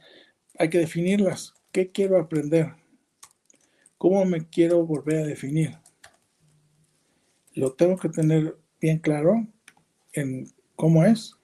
hay 0.57 0.69
que 0.69 0.79
definirlas. 0.79 1.53
¿Qué 1.71 1.91
quiero 1.91 2.19
aprender? 2.19 2.73
¿Cómo 3.97 4.25
me 4.25 4.47
quiero 4.47 4.85
volver 4.85 5.23
a 5.23 5.27
definir? 5.27 5.77
Lo 7.53 7.73
tengo 7.73 7.97
que 7.97 8.09
tener 8.09 8.57
bien 8.81 8.99
claro 8.99 9.47
en 10.11 10.51
cómo 10.75 11.05
es 11.05 11.37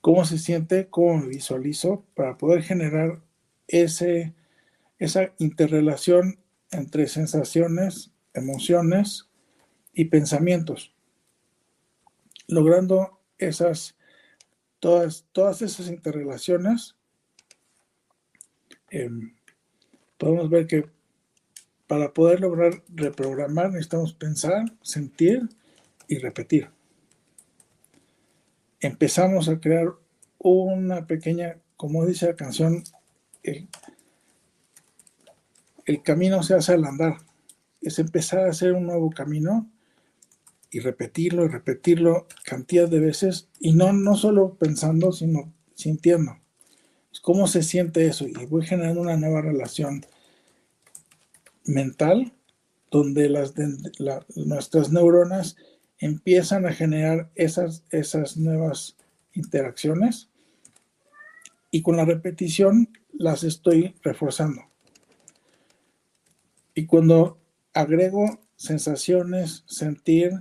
cómo 0.00 0.24
se 0.24 0.38
siente, 0.38 0.88
cómo 0.88 1.18
me 1.18 1.28
visualizo, 1.28 2.04
para 2.14 2.36
poder 2.36 2.62
generar 2.62 3.20
ese, 3.68 4.34
esa 5.00 5.32
interrelación 5.38 6.38
entre 6.70 7.08
sensaciones, 7.08 8.12
emociones 8.32 9.28
y 9.92 10.04
pensamientos. 10.04 10.94
logrando 12.46 13.20
esas, 13.38 13.96
todas, 14.80 15.24
todas 15.30 15.62
esas 15.62 15.86
interrelaciones, 15.86 16.96
em, 18.90 19.36
podemos 20.18 20.50
ver 20.50 20.66
que 20.66 20.90
para 21.86 22.12
poder 22.12 22.40
lograr 22.40 22.82
reprogramar 22.88 23.70
necesitamos 23.70 24.14
pensar, 24.14 24.64
sentir 24.82 25.48
y 26.08 26.18
repetir. 26.18 26.70
Empezamos 28.80 29.48
a 29.48 29.60
crear 29.60 29.94
una 30.38 31.06
pequeña, 31.06 31.60
como 31.76 32.04
dice 32.04 32.26
la 32.26 32.34
canción, 32.34 32.82
el, 33.44 33.68
el 35.86 36.02
camino 36.02 36.42
se 36.42 36.54
hace 36.54 36.72
al 36.72 36.84
andar. 36.84 37.18
Es 37.80 37.98
empezar 37.98 38.40
a 38.40 38.50
hacer 38.50 38.72
un 38.72 38.86
nuevo 38.86 39.10
camino 39.10 39.70
y 40.70 40.80
repetirlo 40.80 41.44
y 41.44 41.48
repetirlo 41.48 42.26
cantidad 42.44 42.88
de 42.88 43.00
veces 43.00 43.48
y 43.58 43.72
no, 43.72 43.92
no 43.92 44.16
solo 44.16 44.54
pensando, 44.54 45.12
sino 45.12 45.52
sintiendo. 45.74 46.38
¿Cómo 47.22 47.48
se 47.48 47.62
siente 47.62 48.06
eso? 48.06 48.26
Y 48.26 48.32
voy 48.46 48.64
generando 48.64 49.00
una 49.00 49.16
nueva 49.16 49.42
relación 49.42 50.06
mental 51.64 52.32
donde 52.90 53.28
las, 53.28 53.54
nuestras 54.36 54.90
neuronas 54.90 55.56
empiezan 55.98 56.66
a 56.66 56.72
generar 56.72 57.30
esas, 57.34 57.84
esas 57.90 58.36
nuevas 58.36 58.96
interacciones 59.34 60.30
y 61.70 61.82
con 61.82 61.96
la 61.96 62.04
repetición 62.04 62.88
las 63.12 63.44
estoy 63.44 63.94
reforzando. 64.02 64.69
Y 66.80 66.86
cuando 66.86 67.38
agrego 67.74 68.40
sensaciones, 68.56 69.64
sentir, 69.66 70.32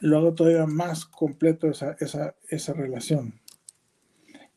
lo 0.00 0.18
hago 0.18 0.34
todavía 0.34 0.66
más 0.66 1.06
completo 1.06 1.70
esa, 1.70 1.96
esa, 1.98 2.72
relación. 2.74 3.40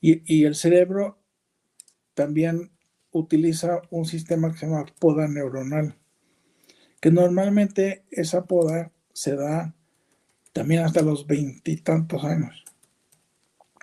Y, 0.01 0.21
y, 0.25 0.43
el 0.43 0.55
cerebro 0.55 1.17
también 2.15 2.73
utiliza 3.11 3.81
un 3.91 4.03
sistema 4.03 4.51
que 4.51 4.57
se 4.57 4.65
llama 4.65 4.87
poda 4.99 5.29
neuronal, 5.29 5.95
que 6.99 7.11
normalmente 7.11 8.03
esa 8.11 8.43
poda 8.43 8.91
se 9.13 9.37
da 9.37 9.73
también 10.51 10.83
hasta 10.83 11.01
los 11.01 11.25
veintitantos 11.27 12.25
años. 12.25 12.65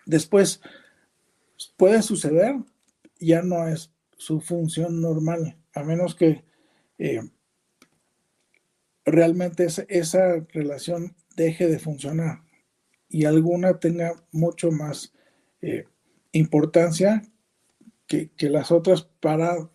Después 0.04 0.60
puede 1.78 2.02
suceder, 2.02 2.56
ya 3.18 3.40
no 3.40 3.66
es 3.68 3.90
su 4.18 4.42
función 4.42 5.00
normal, 5.00 5.56
a 5.72 5.82
menos 5.82 6.14
que 6.14 6.44
eh, 6.98 7.20
realmente 9.04 9.66
esa 9.88 10.46
relación 10.52 11.14
deje 11.36 11.68
de 11.68 11.78
funcionar 11.78 12.42
y 13.08 13.24
alguna 13.24 13.78
tenga 13.78 14.14
mucho 14.32 14.70
más 14.70 15.12
eh, 15.62 15.84
importancia 16.32 17.22
que, 18.06 18.30
las 18.40 18.70
otras 18.72 19.02
para 19.20 19.70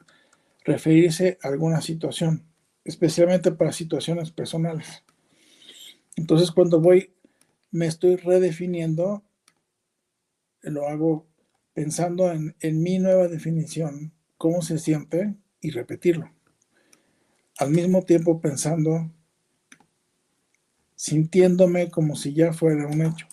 referirse 0.63 1.37
a 1.41 1.47
alguna 1.47 1.81
situación, 1.81 2.45
especialmente 2.83 3.51
para 3.51 3.71
situaciones 3.71 4.31
personales. 4.31 5.03
Entonces 6.15 6.51
cuando 6.51 6.79
voy, 6.79 7.13
me 7.71 7.87
estoy 7.87 8.17
redefiniendo, 8.17 9.23
lo 10.61 10.87
hago 10.87 11.27
pensando 11.73 12.31
en, 12.31 12.55
en 12.59 12.83
mi 12.83 12.99
nueva 12.99 13.27
definición, 13.27 14.13
cómo 14.37 14.61
se 14.61 14.77
siente 14.77 15.35
y 15.61 15.71
repetirlo. 15.71 16.31
Al 17.57 17.71
mismo 17.71 18.03
tiempo 18.03 18.41
pensando 18.41 19.11
sintiéndome 21.01 21.89
como 21.89 22.15
si 22.15 22.31
ya 22.31 22.53
fuera 22.53 22.85
un 22.85 23.01
hecho. 23.01 23.25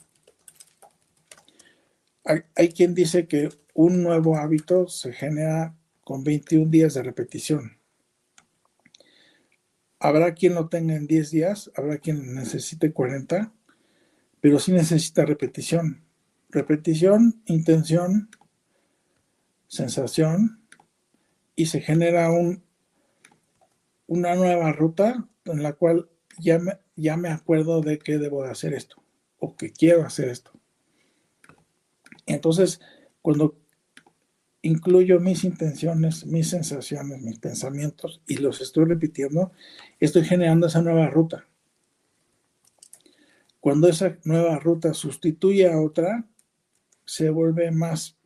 Hay, 2.55 2.71
quien 2.71 2.95
dice 2.95 3.29
que 3.29 3.51
un 3.75 4.03
nuevo 4.03 4.37
hábito 4.37 4.89
se 4.89 5.13
genera 5.13 5.77
con 6.03 6.25
21 6.25 6.71
días 6.71 6.95
de 6.95 7.03
repetición. 7.03 7.79
Habrá 9.99 10.33
quien 10.33 10.55
lo 10.55 10.71
tenga 10.71 10.95
en 10.95 11.07
10 11.07 11.31
días, 11.31 11.71
habrá 11.77 11.99
quien 11.99 12.35
necesite 12.35 12.91
40, 12.95 13.53
pero 14.41 14.59
sí 14.61 14.73
necesita 14.73 15.27
repetición. 15.27 16.03
Repetición, 16.49 17.43
intención, 17.45 18.31
sensación, 19.67 20.63
y 21.55 21.67
se 21.67 21.83
genera 21.83 22.31
un, 22.31 22.65
una 24.09 24.35
nueva 24.35 24.73
ruta 24.73 25.29
en 25.45 25.63
la 25.63 25.75
cual 25.75 26.09
ya 26.39 26.59
me, 26.59 26.79
ya 26.97 27.17
me 27.17 27.29
acuerdo 27.29 27.81
de 27.83 28.01
que 28.01 28.19
debo 28.19 28.43
de 28.43 28.51
hacer 28.51 28.75
esto 28.75 29.01
o 29.39 29.55
que 29.57 29.71
quiero 29.71 30.05
hacer 30.05 30.29
esto. 30.29 30.51
Entonces, 32.27 32.81
cuando 33.23 33.57
incluyo 34.63 35.21
mis 35.21 35.45
intenciones, 35.45 36.27
mis 36.27 36.51
sensaciones, 36.51 37.23
mis 37.23 37.39
pensamientos 37.39 38.21
y 38.27 38.39
los 38.39 38.61
estoy 38.61 38.87
repitiendo, 38.87 39.53
estoy 40.01 40.25
generando 40.25 40.67
esa 40.67 40.83
nueva 40.83 41.09
ruta. 41.09 41.47
Cuando 43.61 43.89
esa 43.89 44.19
nueva 44.25 44.59
ruta 44.59 44.95
sustituye 44.95 45.71
a 45.71 45.81
otra, 45.81 46.27
se 47.05 47.31
vuelve 47.31 47.71
más, 47.71 48.17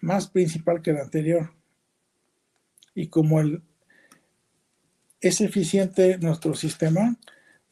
más 0.00 0.28
principal 0.28 0.82
que 0.82 0.92
la 0.92 1.02
anterior. 1.02 1.52
Y 2.94 3.08
como 3.08 3.40
el, 3.40 3.62
es 5.24 5.40
eficiente 5.40 6.18
nuestro 6.18 6.54
sistema, 6.54 7.18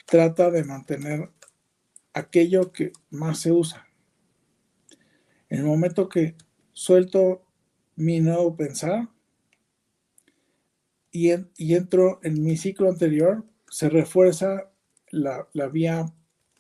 trata 0.07 0.51
de 0.51 0.65
mantener 0.65 1.29
aquello 2.15 2.73
que 2.73 2.93
más 3.11 3.41
se 3.41 3.53
usa. 3.53 3.87
En 5.51 5.59
el 5.59 5.65
momento 5.67 6.09
que 6.09 6.35
suelto 6.73 7.45
mi 7.95 8.21
nuevo 8.21 8.57
pensar 8.57 9.11
y, 11.11 11.31
entro 11.75 12.21
en 12.23 12.43
mi 12.43 12.57
ciclo 12.57 12.89
anterior, 12.89 13.45
se 13.69 13.91
refuerza 13.91 14.71
la, 15.11 15.47
vía 15.71 16.07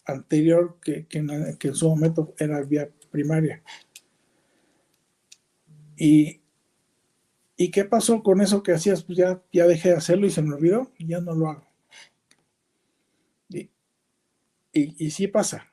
anterior 0.04 0.78
que, 0.82 1.06
en, 1.12 1.74
su 1.74 1.88
momento 1.88 2.34
era 2.36 2.60
vía 2.60 2.90
primaria. 3.10 3.62
Y, 5.96 6.41
¿Y 7.62 7.70
qué 7.70 7.84
pasó 7.84 8.24
con 8.24 8.40
eso 8.40 8.64
que 8.64 8.72
hacías? 8.72 9.04
Pues 9.04 9.18
ya, 9.18 9.40
ya 9.52 9.68
dejé 9.68 9.90
de 9.90 9.94
hacerlo 9.94 10.26
y 10.26 10.30
se 10.30 10.42
me 10.42 10.52
olvidó 10.52 10.90
y 10.98 11.06
ya 11.06 11.20
no 11.20 11.32
lo 11.32 11.48
hago. 11.48 11.68
Y, 14.72 15.10
sí 15.12 15.28
pasa, 15.28 15.72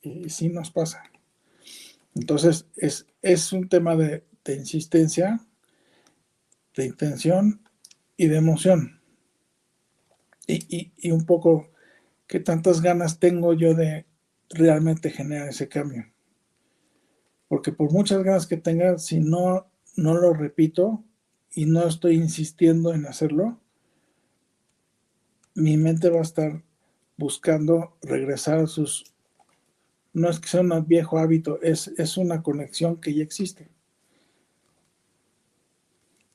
y 0.00 0.30
sí 0.30 0.48
nos 0.48 0.70
pasa. 0.70 1.02
Entonces, 2.14 2.66
es, 2.76 3.04
es 3.20 3.52
un 3.52 3.68
tema 3.68 3.94
de, 3.94 4.24
insistencia, 4.46 5.38
de 6.74 6.86
intención 6.86 7.60
y 8.16 8.28
de 8.28 8.36
emoción. 8.36 9.02
Y, 10.46 10.92
y, 10.96 11.10
un 11.10 11.26
poco 11.26 11.68
qué 12.26 12.40
tantas 12.40 12.80
ganas 12.80 13.18
tengo 13.18 13.52
yo 13.52 13.74
de 13.74 14.06
realmente 14.48 15.10
generar 15.10 15.50
ese 15.50 15.68
cambio. 15.68 16.06
Porque 17.48 17.70
por 17.70 17.92
muchas 17.92 18.22
ganas 18.22 18.46
que 18.46 18.56
tenga, 18.56 18.96
si 18.96 19.20
no, 19.20 19.70
no 19.94 20.14
lo 20.14 20.32
repito 20.32 21.04
y 21.52 21.66
no 21.66 21.86
estoy 21.86 22.16
insistiendo 22.16 22.92
en 22.92 23.06
hacerlo, 23.06 23.58
mi 25.54 25.76
mente 25.76 26.10
va 26.10 26.18
a 26.18 26.22
estar 26.22 26.62
buscando 27.16 27.96
regresar 28.02 28.60
a 28.60 28.66
sus... 28.66 29.12
No 30.12 30.30
es 30.30 30.40
que 30.40 30.48
sea 30.48 30.60
un 30.60 30.86
viejo 30.86 31.18
hábito, 31.18 31.60
es, 31.62 31.88
es 31.98 32.16
una 32.16 32.42
conexión 32.42 33.00
que 33.00 33.14
ya 33.14 33.22
existe. 33.22 33.68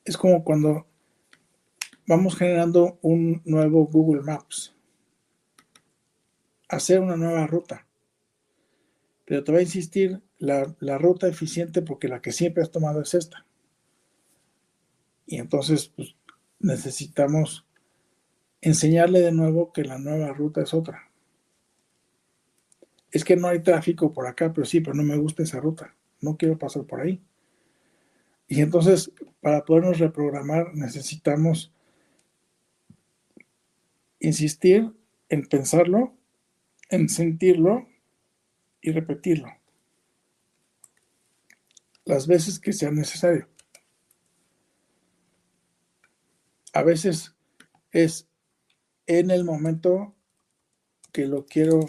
Es 0.04 0.16
como 0.16 0.44
cuando 0.44 0.86
vamos 2.06 2.36
generando 2.36 2.98
un 3.02 3.42
nuevo 3.44 3.86
Google 3.86 4.22
Maps, 4.22 4.74
hacer 6.68 7.00
una 7.00 7.16
nueva 7.16 7.46
ruta. 7.46 7.86
Pero 9.24 9.42
te 9.42 9.52
va 9.52 9.58
a 9.58 9.62
insistir 9.62 10.22
la, 10.38 10.74
la, 10.80 10.98
ruta 10.98 11.26
eficiente 11.28 11.80
porque 11.80 12.08
la 12.08 12.20
que 12.20 12.32
siempre 12.32 12.62
has 12.62 12.70
tomado 12.70 13.00
es 13.00 13.14
esta. 13.14 13.46
Y 15.26 15.38
entonces 15.38 15.88
pues, 15.88 16.14
necesitamos 16.58 17.66
enseñarle 18.60 19.20
de 19.20 19.32
nuevo 19.32 19.72
que 19.72 19.84
la 19.84 19.98
nueva 19.98 20.32
ruta 20.32 20.62
es 20.62 20.72
otra. 20.74 21.10
Es 23.10 23.24
que 23.24 23.36
no 23.36 23.48
hay 23.48 23.60
tráfico 23.62 24.12
por 24.12 24.26
acá, 24.26 24.52
pero 24.52 24.64
sí, 24.64 24.80
pero 24.80 24.94
no 24.94 25.02
me 25.02 25.16
gusta 25.16 25.42
esa 25.42 25.60
ruta. 25.60 25.94
No 26.20 26.36
quiero 26.36 26.58
pasar 26.58 26.84
por 26.84 27.00
ahí. 27.00 27.20
Y 28.48 28.60
entonces, 28.60 29.12
para 29.40 29.64
podernos 29.64 29.98
reprogramar, 29.98 30.74
necesitamos 30.74 31.72
insistir 34.18 34.92
en 35.28 35.46
pensarlo, 35.46 36.16
en 36.90 37.08
sentirlo 37.08 37.86
y 38.80 38.92
repetirlo. 38.92 39.48
Las 42.04 42.26
veces 42.26 42.58
que 42.58 42.72
sea 42.72 42.90
necesario. 42.90 43.48
A 46.74 46.82
veces 46.82 47.36
es 47.92 48.28
en 49.06 49.30
el 49.30 49.44
momento 49.44 50.14
que 51.12 51.26
lo 51.26 51.46
quiero 51.46 51.80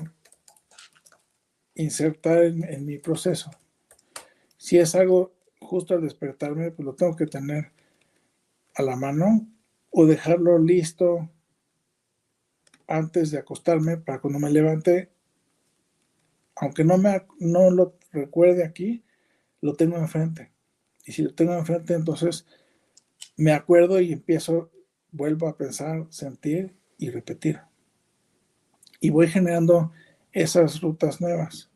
insertar 1.73 2.43
en, 2.43 2.85
mi 2.85 2.99
proceso. 2.99 3.49
Si 4.57 4.77
es 4.77 4.93
algo 4.93 5.33
justo 5.59 5.95
al 5.95 6.01
despertarme, 6.01 6.69
pues 6.69 6.85
lo 6.85 6.93
tengo 6.93 7.15
que 7.15 7.25
tener 7.25 7.71
a 8.75 8.83
la 8.83 8.95
mano 8.95 9.47
o 9.89 10.05
dejarlo 10.05 10.59
listo 10.59 11.31
antes 12.87 13.31
de 13.31 13.39
acostarme 13.39 13.97
para 13.97 14.21
cuando 14.21 14.37
me 14.37 14.51
levante, 14.51 15.11
aunque 16.57 16.83
no, 16.83 16.99
me, 16.99 17.25
no 17.39 17.71
lo 17.71 17.97
recuerde 18.11 18.63
aquí, 18.63 19.03
lo 19.61 19.73
tengo 19.73 19.97
enfrente. 19.97 20.51
Y 21.05 21.11
si 21.13 21.23
lo 21.23 21.33
tengo 21.33 21.53
enfrente, 21.53 21.95
entonces 21.95 22.45
me 23.35 23.51
acuerdo 23.51 23.99
y 23.99 24.13
empiezo, 24.13 24.71
vuelvo 25.15 25.47
a 25.47 25.55
pensar, 25.55 26.05
sentir 26.09 26.75
y 26.97 27.09
repetir. 27.09 27.59
Y 28.99 29.09
voy 29.09 29.27
generando 29.27 29.91
esas 30.31 30.81
rutas 30.81 31.21
nuevas. 31.21 31.69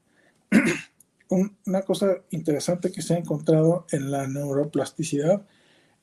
Una 1.29 1.83
cosa 1.83 2.17
interesante 2.31 2.91
que 2.91 3.01
se 3.01 3.13
ha 3.13 3.17
encontrado 3.17 3.85
en 3.91 4.11
la 4.11 4.27
neuroplasticidad 4.27 5.45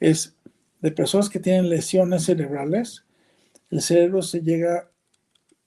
es 0.01 0.37
de 0.81 0.93
personas 0.93 1.29
que 1.29 1.41
tienen 1.41 1.69
lesiones 1.69 2.25
cerebrales, 2.25 3.05
el 3.71 3.83
cerebro 3.83 4.23
se 4.23 4.41
llega 4.41 4.91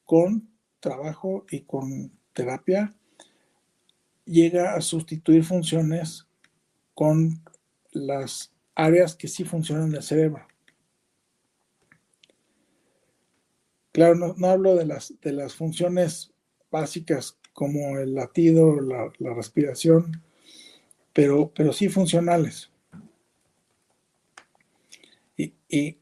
con 0.06 0.50
trabajo 0.80 1.46
y 1.52 1.62
con 1.62 2.12
terapia, 2.34 2.96
llega 4.26 4.76
a 4.76 4.82
sustituir 4.82 5.44
funciones 5.44 6.26
con 6.94 7.44
las 7.92 8.54
áreas 8.76 9.16
que 9.16 9.28
sí 9.28 9.44
funcionan 9.44 9.92
del 9.92 10.04
cerebro. 10.04 10.49
Claro, 13.92 14.36
no, 14.38 14.48
hablo 14.48 14.76
de 14.76 14.86
las, 14.86 15.14
de 15.22 15.32
las 15.32 15.56
funciones 15.56 16.32
básicas 16.72 17.38
como 17.54 17.98
el 17.98 18.14
latido, 18.14 18.80
la, 18.80 19.12
la 19.18 19.34
respiración, 19.34 20.24
pero, 21.14 21.52
pero 21.54 21.74
sí 21.74 21.90
funcionales. 21.90 22.72
Y, 25.36 25.54
y 25.68 25.98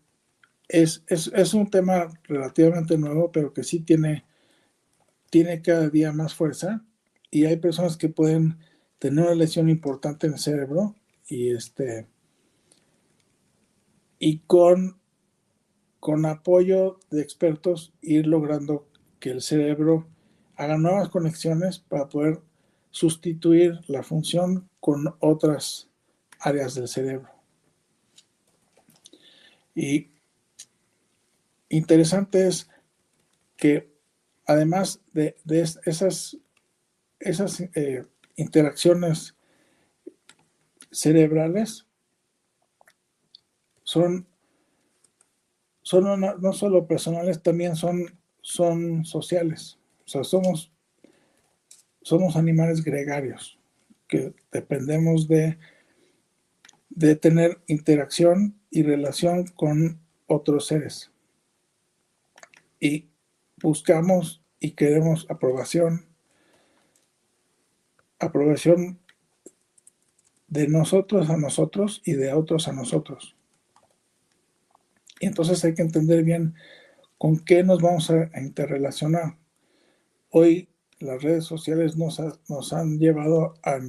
es, 0.67 1.03
es, 1.07 1.31
es, 1.33 1.53
un 1.53 1.69
tema 1.69 2.07
relativamente 2.23 2.97
nuevo, 2.97 3.31
pero 3.31 3.53
que 3.53 3.63
sí 3.63 3.79
tiene, 3.79 4.25
tiene 5.29 5.61
cada 5.61 5.89
día 5.89 6.11
más 6.11 6.35
fuerza. 6.35 6.85
Y 7.31 7.45
hay 7.45 7.57
personas 7.57 7.97
que 7.97 8.09
pueden 8.09 8.57
tener 8.99 9.25
una 9.25 9.35
lesión 9.35 9.69
importante 9.69 10.27
en 10.27 10.33
el 10.33 10.39
cerebro 10.39 10.95
y 11.27 11.51
este 11.51 12.07
y 14.19 14.39
con, 14.39 14.99
con 16.07 16.25
apoyo 16.25 17.01
de 17.11 17.21
expertos 17.21 17.93
ir 17.99 18.27
logrando 18.27 18.87
que 19.19 19.29
el 19.29 19.41
cerebro 19.41 20.07
haga 20.55 20.77
nuevas 20.77 21.09
conexiones 21.09 21.79
para 21.79 22.07
poder 22.07 22.39
sustituir 22.91 23.81
la 23.87 24.03
función 24.03 24.69
con 24.79 25.17
otras 25.19 25.89
áreas 26.39 26.75
del 26.75 26.87
cerebro. 26.87 27.29
Y 29.75 30.11
interesante 31.67 32.47
es 32.47 32.69
que 33.57 33.93
además 34.45 35.01
de, 35.11 35.35
esas, 35.83 36.37
esas 37.19 37.59
eh, 37.59 38.05
interacciones 38.37 39.35
cerebrales, 40.89 41.85
son, 43.83 44.26
son 45.87 46.19
no, 46.19 46.51
solo 46.51 46.85
personales, 46.85 47.41
también 47.41 47.77
son, 47.77 48.19
son 48.41 49.05
sociales. 49.05 49.79
O 50.05 50.09
sea, 50.09 50.25
somos, 50.25 50.69
somos 52.01 52.35
animales 52.35 52.83
gregarios 52.83 53.57
que 54.05 54.33
dependemos 54.51 55.29
de, 55.29 55.57
de 56.89 57.15
tener 57.15 57.61
interacción 57.67 58.59
y 58.69 58.83
relación 58.83 59.45
con 59.55 60.01
otros 60.25 60.67
seres. 60.67 61.09
Y 62.81 63.07
buscamos 63.61 64.43
y 64.59 64.71
queremos 64.71 65.25
aprobación, 65.29 66.05
aprobación 68.19 68.99
de 70.49 70.67
nosotros 70.67 71.29
a 71.29 71.37
nosotros 71.37 72.01
y 72.03 72.11
de 72.11 72.33
otros 72.33 72.67
a 72.67 72.73
nosotros. 72.73 73.36
Y 75.19 75.27
entonces 75.27 75.63
hay 75.63 75.73
que 75.73 75.81
entender 75.81 76.23
bien 76.23 76.55
con 77.17 77.39
qué 77.39 77.63
nos 77.63 77.81
vamos 77.81 78.09
a, 78.11 78.29
interrelacionar. 78.39 79.37
Hoy 80.29 80.69
las 80.99 81.21
redes 81.21 81.45
sociales 81.45 81.95
nos, 81.97 82.21
nos 82.47 82.73
han 82.73 82.99
llevado 82.99 83.55
a, 83.63 83.79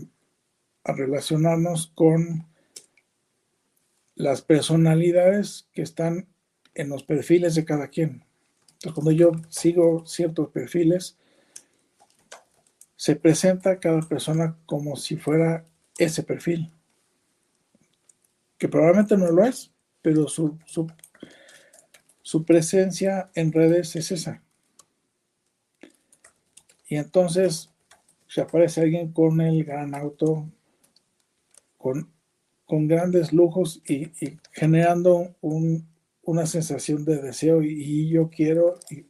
relacionarnos 0.85 1.93
con 1.95 2.47
las 4.15 4.41
personalidades 4.41 5.69
que 5.75 5.83
están 5.83 6.29
en 6.75 6.89
los 6.89 7.03
perfiles 7.03 7.55
de 7.55 7.67
cada 7.67 7.89
quien. 7.89 8.25
Entonces, 8.73 8.93
cuando 8.95 9.11
yo 9.11 9.33
sigo 9.51 10.07
ciertos 10.07 10.49
perfiles, 10.49 11.19
se 12.97 13.17
presenta 13.17 13.79
cada 13.79 14.01
persona 14.01 14.57
como 14.65 14.97
si 14.97 15.17
fuera 15.17 15.67
ese 15.99 16.23
perfil, 16.23 16.73
que 18.57 18.69
probablemente 18.69 19.17
no 19.17 19.31
lo 19.31 19.45
es, 19.45 19.71
pero 20.01 20.27
su, 20.27 20.59
su, 20.65 20.87
su 22.29 22.45
presencia 22.45 23.31
en 23.35 23.53
redes 23.53 23.97
es 23.97 24.13
esa. 24.13 24.43
Y 26.87 26.97
entonces 26.97 27.71
se 28.27 28.43
aparece 28.43 28.83
alguien 28.83 29.13
con 29.13 29.41
el 29.41 29.65
gran 29.65 29.95
auto, 29.95 30.47
con 31.79 32.11
con 32.69 32.87
grandes 32.87 33.33
lujos 33.33 33.81
y, 33.89 34.13
generando 34.53 35.35
una 35.41 36.45
sensación 36.45 37.07
de 37.07 37.17
deseo 37.17 37.63
y, 37.63 38.11
yo 38.11 38.29
quiero 38.29 38.79
y, 38.91 39.07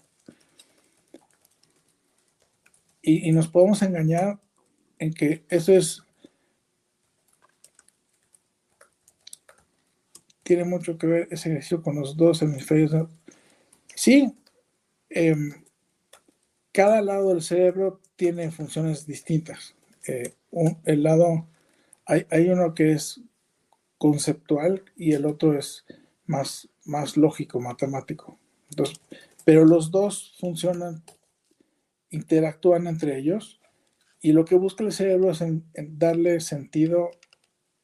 y, 3.02 3.32
nos 3.32 3.48
podemos 3.48 3.82
engañar 3.82 4.38
en 5.00 5.12
que 5.12 5.42
eso 5.48 5.72
es 5.72 6.04
tiene 10.48 10.64
mucho 10.64 10.96
que 10.96 11.06
ver 11.06 11.28
ese 11.30 11.50
ejercicio 11.50 11.82
con 11.82 11.96
los 11.96 12.16
dos 12.16 12.40
hemisferios. 12.40 13.06
Sí, 13.94 14.34
em, 15.10 15.52
cada 16.72 17.02
lado 17.02 17.28
del 17.28 17.42
cerebro 17.42 18.00
tiene 18.16 18.50
funciones 18.50 19.06
distintas. 19.06 19.74
Eh, 20.06 20.32
el 20.86 21.02
lado, 21.02 21.46
hay, 22.06 22.24
hay, 22.30 22.48
uno 22.48 22.74
que 22.74 22.92
es 22.92 23.20
conceptual 23.98 24.82
y 24.96 25.12
el 25.12 25.26
otro 25.26 25.52
es 25.58 25.84
más, 26.24 26.70
más 26.86 27.18
lógico, 27.18 27.60
matemático. 27.60 28.38
Entonces, 28.70 28.98
pero 29.44 29.66
los 29.66 29.90
dos 29.90 30.34
funcionan, 30.40 31.02
interactúan 32.08 32.86
entre 32.86 33.18
ellos 33.18 33.60
y 34.22 34.32
lo 34.32 34.46
que 34.46 34.54
busca 34.54 34.82
el 34.82 34.92
cerebro 34.92 35.30
es 35.30 35.44
darle 35.74 36.40
sentido 36.40 37.10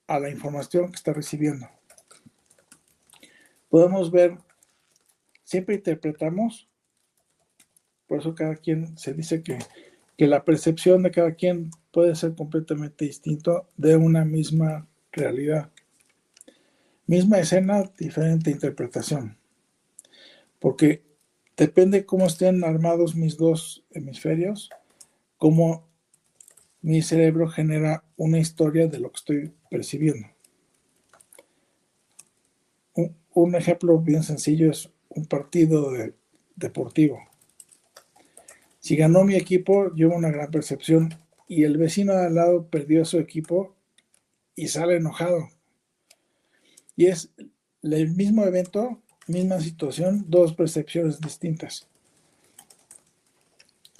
a 0.06 0.18
la 0.18 0.30
información 0.30 0.88
que 0.88 0.96
está 0.96 1.12
recibiendo. 1.12 1.68
Podemos 3.74 4.12
ver, 4.12 4.38
siempre 5.42 5.74
interpretamos, 5.74 6.68
por 8.06 8.20
eso 8.20 8.32
cada 8.32 8.54
quien 8.54 8.96
se 8.96 9.12
dice 9.14 9.42
que, 9.42 9.58
que 10.16 10.28
la 10.28 10.44
percepción 10.44 11.02
de 11.02 11.10
cada 11.10 11.34
quien 11.34 11.70
puede 11.90 12.14
ser 12.14 12.36
completamente 12.36 13.04
distinto 13.04 13.68
de 13.76 13.96
una 13.96 14.24
misma 14.24 14.86
realidad. 15.10 15.72
Misma 17.08 17.40
escena, 17.40 17.90
diferente 17.98 18.52
interpretación. 18.52 19.38
Porque 20.60 21.02
depende 21.56 22.06
cómo 22.06 22.26
estén 22.26 22.62
armados 22.62 23.16
mis 23.16 23.36
dos 23.36 23.84
hemisferios, 23.90 24.70
cómo 25.36 25.88
mi 26.80 27.02
cerebro 27.02 27.48
genera 27.48 28.04
una 28.16 28.38
historia 28.38 28.86
de 28.86 29.00
lo 29.00 29.10
que 29.10 29.16
estoy 29.16 29.52
percibiendo. 29.68 30.33
Un, 33.34 33.54
ejemplo 33.54 33.98
bien 33.98 34.22
sencillo 34.22 34.70
es 34.70 34.90
un 35.08 35.26
partido 35.26 35.92
deportivo. 36.56 37.20
Si 38.80 38.96
ganó 38.96 39.24
mi 39.24 39.34
equipo, 39.34 39.92
llevo 39.94 40.14
una 40.14 40.30
gran 40.30 40.50
percepción 40.50 41.14
y 41.48 41.64
el 41.64 41.76
vecino 41.76 42.14
de 42.14 42.26
al 42.26 42.34
lado 42.34 42.68
perdió 42.68 43.04
su 43.04 43.18
equipo 43.18 43.74
y 44.54 44.68
sale 44.68 44.96
enojado 44.96 45.48
y 46.96 47.06
es 47.06 47.30
el 47.82 48.10
mismo 48.14 48.44
evento, 48.44 49.02
misma 49.26 49.60
situación, 49.60 50.24
dos 50.28 50.54
percepciones 50.54 51.20
distintas. 51.20 51.88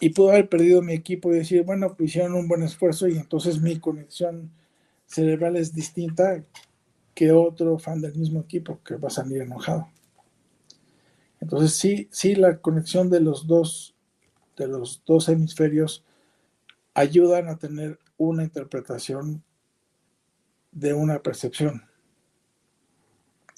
Y 0.01 0.11
puedo 0.11 0.31
haber 0.31 0.49
perdido 0.49 0.83
mi 0.83 0.93
equipo 0.93 1.33
y 1.33 1.39
decir, 1.39 1.63
bueno, 1.63 1.95
pues 1.97 2.11
hicieron 2.11 2.35
un 2.35 2.49
buen 2.49 2.63
esfuerzo 2.63 3.09
y 3.09 3.17
entonces 3.17 3.61
mi 3.61 3.79
conexión 3.79 4.51
cerebral 5.07 5.57
es 5.57 5.75
distinta 5.75 6.43
que 7.15 7.33
otro 7.33 7.79
fan 7.79 8.01
del 8.01 8.15
mismo 8.15 8.41
equipo 8.41 8.81
que 8.85 8.97
va 8.97 9.09
a 9.09 9.11
salir 9.11 9.43
enojado. 9.43 9.89
Entonces 11.41 11.75
sí, 11.75 12.09
sí 12.11 12.35
la 12.35 12.59
conexión 12.59 13.11
de 13.11 13.21
los 13.21 13.47
dos, 13.47 13.95
de 14.57 14.67
los 14.67 15.03
dos 15.05 15.29
hemisferios 15.29 16.05
ayudan 16.95 17.49
a 17.49 17.59
tener 17.59 17.99
una 18.17 18.45
interpretación 18.45 19.43
de 20.73 20.95
una 20.95 21.23
percepción. 21.23 21.85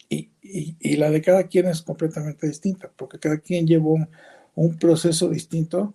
Y, 0.08 0.96
la 0.96 1.10
de 1.10 1.20
cada 1.20 1.48
quien 1.48 1.66
es 1.66 1.82
completamente 1.82 2.46
distinta, 2.46 2.90
porque 2.96 3.18
cada 3.18 3.38
quien 3.38 3.66
llevó 3.66 3.98
un, 4.54 4.78
proceso 4.78 5.28
distinto 5.28 5.94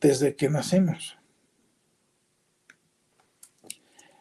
desde 0.00 0.34
que 0.34 0.50
nacemos. 0.50 1.16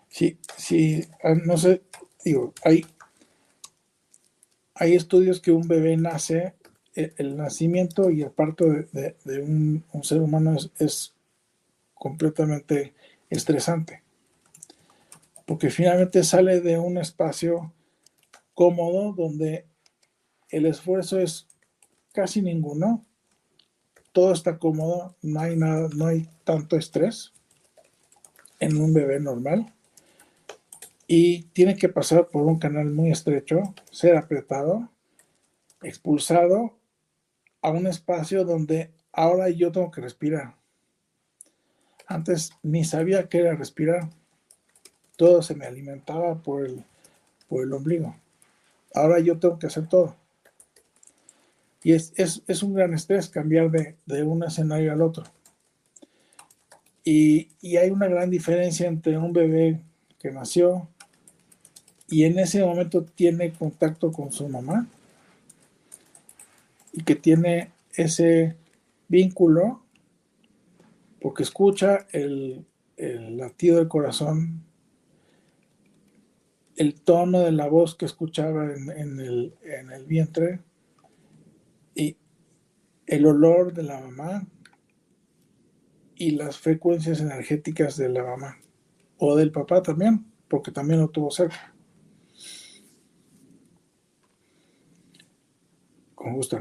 Sí, 0.10 0.38
sí, 0.56 1.08
ah, 1.24 1.34
no 1.34 1.58
sé, 1.58 1.82
digo, 2.28 2.54
hay, 2.63 2.86
hay 4.76 4.96
estudios 4.96 5.40
que 5.40 5.52
un 5.52 5.68
bebé 5.68 5.96
nace, 5.96 6.56
e, 6.94 7.13
el, 7.18 7.38
nacimiento 7.38 8.10
y 8.10 8.22
el 8.22 8.32
parto 8.32 8.66
de, 8.66 9.16
un, 9.42 9.84
ser 10.04 10.22
humano 10.22 10.58
es 10.80 11.13
completamente 11.94 12.94
estresante, 13.30 14.04
porque 15.46 15.70
finalmente 15.70 16.24
sale 16.24 16.60
de 16.60 16.78
un 16.78 16.98
espacio 16.98 17.74
cómodo 18.54 19.13
donde 19.13 19.66
el 20.50 20.66
esfuerzo 20.66 21.20
es 21.20 21.48
casi 22.12 22.42
ninguno, 22.42 23.06
todo 24.12 24.34
está 24.34 24.58
cómodo, 24.58 25.16
no 25.22 25.40
hay 25.40 25.56
nada, 25.56 25.90
no 25.96 26.08
hay 26.08 26.28
tanto 26.44 26.76
estrés 26.76 27.34
en 28.60 28.78
un 28.82 28.94
bebé 28.94 29.20
normal 29.20 29.74
y 31.08 31.43
tiene 31.54 31.78
que 31.78 31.88
pasar 31.88 32.28
por 32.28 32.43
un 32.43 32.60
canal 32.60 32.91
muy 32.91 33.12
estrecho, 33.12 33.62
ser 33.89 34.17
apretado, 34.17 34.91
expulsado 35.82 36.78
a 37.62 37.70
un 37.70 37.88
espacio 37.88 38.43
donde 38.43 38.91
ahora 39.13 39.50
yo 39.50 39.72
tengo 39.72 39.89
que 39.89 40.02
respirar. 40.02 40.56
Antes 42.08 42.52
ni 42.62 42.84
sabía 42.84 43.30
qué 43.30 43.39
era 43.39 43.56
respirar. 43.56 44.10
Todo 45.15 45.41
se 45.41 45.56
me 45.56 45.65
alimentaba 45.65 46.41
por 46.43 46.65
el, 46.65 46.84
por 47.48 47.63
el 47.63 47.74
ombligo. 47.74 48.15
Ahora 48.93 49.20
yo 49.20 49.39
tengo 49.39 49.58
que 49.58 49.67
hacer 49.67 49.88
todo. 49.88 50.15
Y 51.84 51.93
es, 51.93 52.63
un 52.63 52.74
gran 52.74 52.93
estrés 52.93 53.30
cambiar 53.30 53.72
de, 53.72 54.24
un 54.24 54.43
escenario 54.43 54.91
al 54.91 55.02
otro. 55.02 55.24
Y, 57.04 57.50
y, 57.62 57.78
hay 57.78 57.89
una 57.89 58.08
gran 58.08 58.30
diferencia 58.30 58.88
entre 58.88 59.17
un 59.17 59.32
bebé 59.32 59.80
que 60.20 60.30
nació 60.32 60.89
y 62.10 62.24
en 62.24 62.39
ese 62.39 62.63
momento 62.63 63.04
tiene 63.04 63.52
contacto 63.52 64.12
con 64.12 64.32
su 64.32 64.48
mamá 64.48 64.88
y 66.93 67.04
que 67.04 67.15
tiene 67.15 67.72
ese 67.93 68.56
vínculo 69.08 69.82
porque 71.22 71.43
escucha 71.43 72.08
el, 72.12 72.65
latido 72.98 73.78
del 73.78 73.88
corazón, 73.88 74.63
el 76.76 76.96
tono 77.02 77.41
de 77.41 77.52
la 77.52 77.67
voz 77.67 77.96
que 77.96 78.06
escuchaba 78.06 78.74
en, 78.74 79.20
el, 79.20 79.54
en 79.62 79.91
el 79.91 80.06
vientre 80.06 80.62
y 81.93 82.17
el 83.06 83.26
olor 83.26 83.74
de 83.74 83.84
la 83.84 84.00
mamá 84.00 84.48
y 86.15 86.32
las 86.32 86.58
frecuencias 86.58 87.20
energéticas 87.20 87.98
de 87.98 88.10
la 88.10 88.24
mamá 88.24 88.58
o 89.20 89.36
del 89.36 89.52
papá 89.52 89.84
también, 89.84 90.26
porque 90.48 90.72
también 90.72 91.02
lo 91.02 91.10
tuvo 91.10 91.30
cerca. 91.30 91.77
Con 96.28 96.36
gusto. 96.36 96.60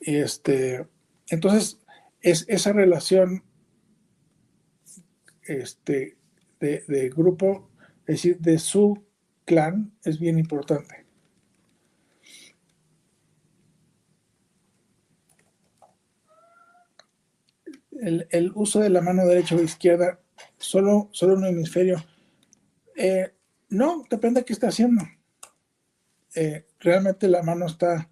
Este, 0.00 0.86
entonces, 1.28 1.80
es 2.20 2.44
esa 2.46 2.74
relación 2.74 3.42
este, 5.44 6.18
de, 6.60 7.12
grupo, 7.16 7.70
es 8.00 8.16
decir, 8.16 8.38
de 8.38 8.58
su 8.58 9.02
clan, 9.46 9.96
es 10.04 10.18
bien 10.20 10.38
importante. 10.38 11.06
El, 17.92 18.52
uso 18.54 18.80
de 18.80 18.90
la 18.90 19.00
mano 19.00 19.24
derecha 19.24 19.56
o 19.56 19.62
izquierda, 19.62 20.20
solo, 20.58 21.08
solo 21.12 21.32
un 21.32 21.46
hemisferio. 21.46 22.04
Eh, 22.94 23.32
no, 23.70 24.04
depende 24.10 24.40
de 24.40 24.44
qué 24.44 24.52
está 24.52 24.68
haciendo. 24.68 25.02
Eh, 26.34 26.66
realmente 26.78 27.26
la 27.26 27.42
mano 27.42 27.64
está 27.64 28.10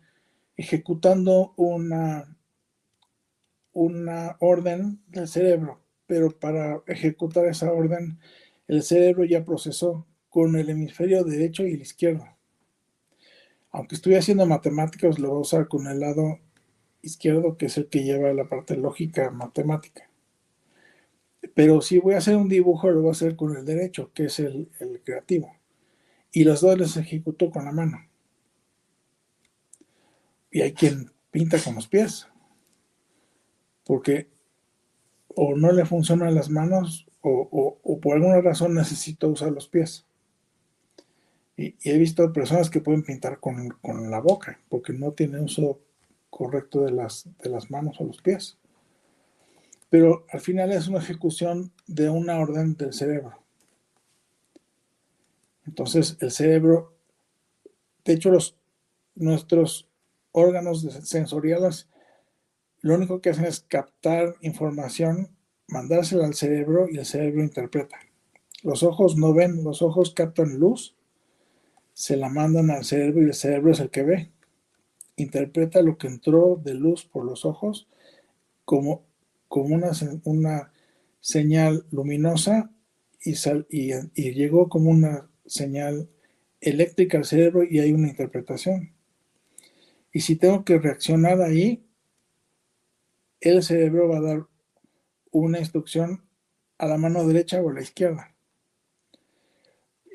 ejecutando 0.57 1.55
una, 1.57 2.37
una 3.73 4.37
orden 4.40 5.03
del 5.09 5.29
cerebro 5.29 5.87
pero 6.07 6.31
para 6.31 6.83
ejecutar 6.87 7.47
esa 7.47 7.73
orden 7.73 8.19
el 8.69 8.83
cerebro 8.83 9.25
ya 9.25 9.45
procesó 9.45 10.07
con 10.29 10.57
el 10.57 10.71
hemisferio 10.71 11.25
derecho 11.25 11.66
y 11.66 11.75
el 11.75 11.83
izquierdo. 11.83 12.27
Aunque 13.71 13.95
estoy 13.95 14.14
haciendo 14.14 14.47
matemáticas, 14.47 15.19
lo 15.19 15.29
voy 15.29 15.38
a 15.38 15.40
usar 15.40 15.69
con 15.69 15.87
el 15.87 16.01
lado 16.01 16.40
izquierdo, 17.03 17.57
que 17.57 17.66
es 17.66 17.77
el 17.77 17.88
que 17.88 18.03
lleva 18.03 18.33
la 18.33 18.49
parte 18.49 18.77
lógica 18.77 19.31
matemática. 19.31 20.11
Pero 21.55 21.81
si 21.81 21.99
voy 21.99 22.14
a 22.14 22.19
hacer 22.19 22.37
un 22.37 22.49
dibujo, 22.49 22.90
lo 22.90 23.01
voy 23.01 23.09
a 23.11 23.12
hacer 23.12 23.37
con 23.37 23.57
el 23.57 23.64
derecho, 23.64 24.11
que 24.12 24.25
es 24.25 24.40
el, 24.40 24.69
el 24.81 25.01
creativo. 25.03 25.55
Y 26.33 26.45
los 26.45 26.61
dos 26.61 26.79
los 26.79 26.97
ejecuto 26.97 27.51
con 27.51 27.64
la 27.64 27.73
mano. 27.73 27.99
Y 30.57 30.62
hay 30.62 30.73
quien 30.73 31.12
pinta 31.31 31.59
con 31.62 31.75
los 31.75 31.87
pies. 31.87 32.29
Porque 33.85 34.31
o 35.35 35.55
no 35.55 35.71
le 35.71 35.85
funcionan 35.85 36.35
las 36.35 36.49
manos 36.49 37.07
o, 37.21 38.01
por 38.01 38.14
alguna 38.14 38.40
razón 38.40 38.73
necesito 38.73 39.29
usar 39.29 39.53
los 39.53 39.69
pies. 39.69 40.07
Y, 41.59 41.75
he 41.85 41.99
visto 41.99 42.33
personas 42.33 42.71
que 42.71 42.81
pueden 42.81 43.03
pintar 43.03 43.38
con, 43.38 43.77
la 44.11 44.19
boca 44.21 44.59
porque 44.71 44.95
no 44.95 45.12
tienen 45.12 45.45
uso 45.45 45.79
correcto 46.31 46.81
de 46.81 46.92
las, 46.92 47.29
de 47.42 47.51
las 47.51 47.71
manos 47.71 48.01
o 48.01 48.05
los 48.05 48.23
pies. 48.23 48.57
Pero 49.90 50.25
al 50.31 50.40
final 50.40 50.73
es 50.73 50.88
una 50.88 51.01
ejecución 51.01 51.71
de 51.87 52.09
una 52.09 52.38
orden 52.38 52.77
del 52.77 52.95
cerebro. 52.95 53.42
Entonces 55.66 56.16
el 56.21 56.31
cerebro, 56.31 56.97
de 58.07 58.14
hecho 58.14 58.31
los, 58.31 58.57
nuestros 59.16 59.86
órganos 60.37 60.83
sensoriales 61.09 61.88
lo 62.87 62.94
único 62.94 63.20
que 63.20 63.31
hacen 63.31 63.46
es 63.46 63.61
captar 63.61 64.37
información, 64.42 65.31
mandársela 65.66 66.27
al 66.27 66.35
cerebro 66.35 66.87
y 66.88 66.99
el 66.99 67.05
cerebro 67.07 67.42
interpreta. 67.42 67.99
Los 68.62 68.83
ojos 68.83 69.16
no 69.16 69.35
ven, 69.35 69.64
los 69.64 69.83
ojos 69.83 70.14
captan 70.14 70.59
luz, 70.59 70.94
se 71.94 72.16
la 72.16 72.29
mandan 72.29 72.70
al 72.70 72.85
cerebro 72.85 73.22
y 73.22 73.27
el 73.27 73.35
cerebro 73.35 73.72
es 73.72 73.81
el 73.81 73.90
que 73.90 74.03
ve. 74.03 74.31
Interpreta 75.16 75.83
lo 75.83 75.96
que 75.96 76.07
entró 76.07 76.61
de 76.62 76.75
luz 76.75 77.05
por 77.05 77.25
los 77.25 77.44
ojos 77.44 77.88
como, 78.64 79.05
como 79.49 79.75
una, 79.75 79.90
una 80.25 80.72
señal 81.20 81.87
luminosa 81.90 82.70
y, 83.20 83.35
y 83.70 84.33
llegó 84.33 84.68
como 84.68 84.90
una 84.90 85.29
señal 85.46 86.09
eléctrica 86.61 87.18
al 87.18 87.25
cerebro 87.25 87.64
y 87.64 87.81
hay 87.81 87.92
una 87.92 88.09
interpretación. 88.09 88.96
Y 90.17 90.21
si 90.21 90.35
tengo 90.35 90.65
que 90.65 90.79
reaccionar 90.79 91.43
ahí, 91.43 91.85
el 93.39 93.63
cerebro 93.63 94.09
va 94.09 94.17
a 94.17 94.23
dar 94.23 94.47
una 95.31 95.59
instrucción 95.59 96.25
a 96.79 96.87
la 96.87 96.97
mano 96.97 97.27
derecha 97.27 97.61
o 97.61 97.69
a 97.69 97.75
la 97.75 97.83
izquierda. 97.83 98.35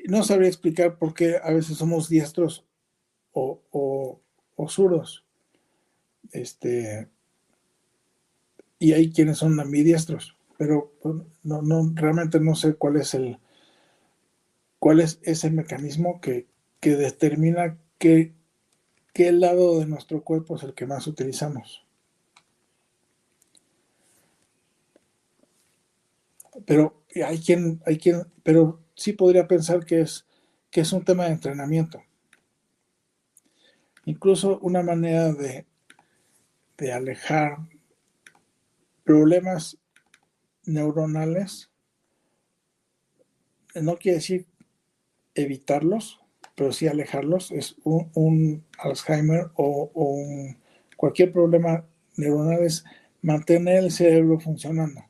No 0.06 0.24
sabría 0.24 0.48
explicar 0.48 0.98
por 0.98 1.14
qué 1.14 1.36
a 1.40 1.52
veces 1.52 1.76
somos 1.76 2.08
diestros 2.08 2.66
o, 3.30 3.62
o, 3.70 4.68
zurdos. 4.68 5.24
Este, 6.32 7.08
y 8.80 8.94
hay 8.94 9.12
quienes 9.12 9.38
son 9.38 9.60
ambidiestros, 9.60 10.36
pero 10.58 10.92
no, 11.44 11.62
no, 11.62 11.92
realmente 11.94 12.40
no 12.40 12.56
sé 12.56 12.74
cuál 12.74 12.96
es 12.96 13.14
el 13.14 13.38
cuál 14.80 14.98
es 14.98 15.20
ese 15.22 15.48
mecanismo 15.52 16.20
que, 16.20 16.48
que 16.80 16.96
determina 16.96 17.78
qué, 17.98 18.34
qué 19.12 19.32
lado 19.32 19.80
de 19.80 19.86
nuestro 19.86 20.22
cuerpo 20.22 20.56
es 20.56 20.62
el 20.62 20.74
que 20.74 20.86
más 20.86 21.06
utilizamos. 21.06 21.84
pero 26.66 27.02
hay 27.26 27.38
quien, 27.40 27.82
hay 27.86 27.98
quien, 27.98 28.22
pero 28.42 28.80
sí 28.94 29.12
podría 29.12 29.48
pensar 29.48 29.84
que 29.84 30.00
es, 30.00 30.26
que 30.70 30.80
es 30.82 30.92
un 30.92 31.04
tema 31.04 31.24
de 31.24 31.32
entrenamiento. 31.32 32.02
Incluso 34.04 34.58
una 34.60 34.82
manera 34.82 35.32
de, 35.32 35.66
de 36.76 36.92
alejar 36.92 37.58
problemas 39.04 39.78
neuronales, 40.64 41.70
no 43.74 43.96
quiere 43.96 44.16
decir 44.16 44.46
evitarlos, 45.34 46.20
pero 46.62 46.72
sí 46.72 46.86
alejarlos, 46.86 47.50
es 47.50 47.74
un, 47.82 48.62
Alzheimer 48.78 49.50
o, 49.56 49.90
cualquier 50.96 51.32
problema 51.32 51.84
neuronal 52.16 52.62
es 52.62 52.84
mantener 53.20 53.82
el 53.82 53.90
cerebro 53.90 54.38
funcionando. 54.38 55.00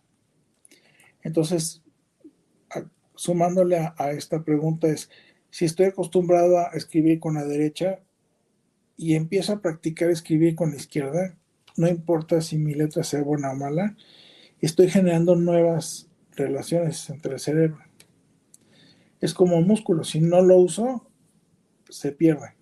Entonces, 1.21 1.83
sumándole 3.15 3.77
a, 3.77 4.13
esta 4.13 4.43
pregunta 4.43 4.89
es, 4.89 5.11
si 5.51 5.67
estoy 5.67 5.85
acostumbrado 5.85 6.57
a 6.57 6.69
escribir 6.69 7.21
con 7.21 7.35
la 7.35 7.45
derecha 7.45 8.01
y 8.97 9.15
empiezo 9.15 9.53
a 9.53 9.61
practicar 9.61 10.09
escribir 10.09 10.55
con 10.55 10.71
la 10.71 10.77
izquierda, 10.77 11.37
no 11.77 11.87
importa 11.87 12.41
si 12.41 12.57
mi 12.57 12.73
letra 12.73 13.05
sea 13.05 13.21
buena 13.21 13.53
o 13.53 13.57
mala, 13.57 13.95
estoy 14.63 14.89
generando 14.89 15.37
nuevas 15.37 16.09
relaciones 16.35 17.11
entre 17.11 17.35
el 17.35 17.41
cerebro. 17.41 17.85
Es 19.21 19.35
como 19.35 19.59
un 19.59 19.67
músculo, 19.67 20.03
si 20.03 20.19
no 20.23 20.41
lo 20.41 20.57
uso, 20.57 21.12
se 21.93 22.13
pierde. 22.13 22.55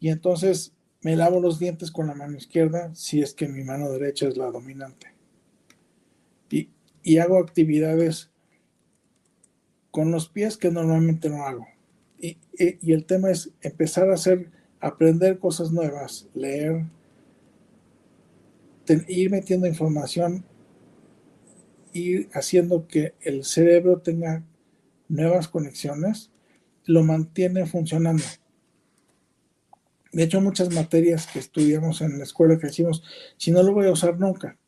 Y 0.00 0.08
entonces 0.08 0.72
me 1.02 1.16
lavo 1.16 1.40
los 1.40 1.58
dientes 1.58 1.90
con 1.90 2.06
la 2.06 2.14
mano 2.14 2.36
izquierda 2.36 2.94
si 2.94 3.22
es 3.22 3.34
que 3.34 3.48
mi 3.48 3.64
mano 3.64 3.90
derecha 3.90 4.28
es 4.28 4.36
la 4.36 4.50
dominante. 4.50 5.08
Y, 6.50 6.70
y 7.02 7.18
hago 7.18 7.38
actividades 7.38 8.30
con 9.90 10.10
los 10.10 10.28
pies 10.28 10.56
que 10.56 10.70
normalmente 10.70 11.28
no 11.28 11.44
hago. 11.44 11.66
Y, 12.18 12.38
y, 12.56 12.92
el 12.92 13.04
tema 13.04 13.30
es 13.30 13.50
empezar 13.60 14.10
a 14.10 14.14
hacer, 14.14 14.50
aprender 14.80 15.38
cosas 15.38 15.72
nuevas, 15.72 16.28
leer, 16.34 16.84
ir 19.08 19.30
metiendo 19.30 19.66
información, 19.66 20.44
ir 21.92 22.28
haciendo 22.32 22.86
que 22.86 23.14
el 23.20 23.44
cerebro 23.44 24.00
tenga 24.00 24.44
nuevas 25.08 25.48
conexiones, 25.48 26.31
lo 26.84 27.02
mantiene 27.02 27.66
funcionando. 27.66 28.24
De 30.12 30.24
hecho, 30.24 30.40
muchas 30.40 30.72
materias 30.74 31.26
que 31.26 31.38
estudiamos 31.38 32.00
en 32.02 32.18
la 32.18 32.24
escuela 32.24 32.58
que 32.58 32.66
decimos, 32.66 33.02
si 33.36 33.50
no 33.50 33.62
lo 33.62 33.72
voy 33.72 33.86
a 33.86 33.92
usar 33.92 34.18
nunca. 34.18 34.58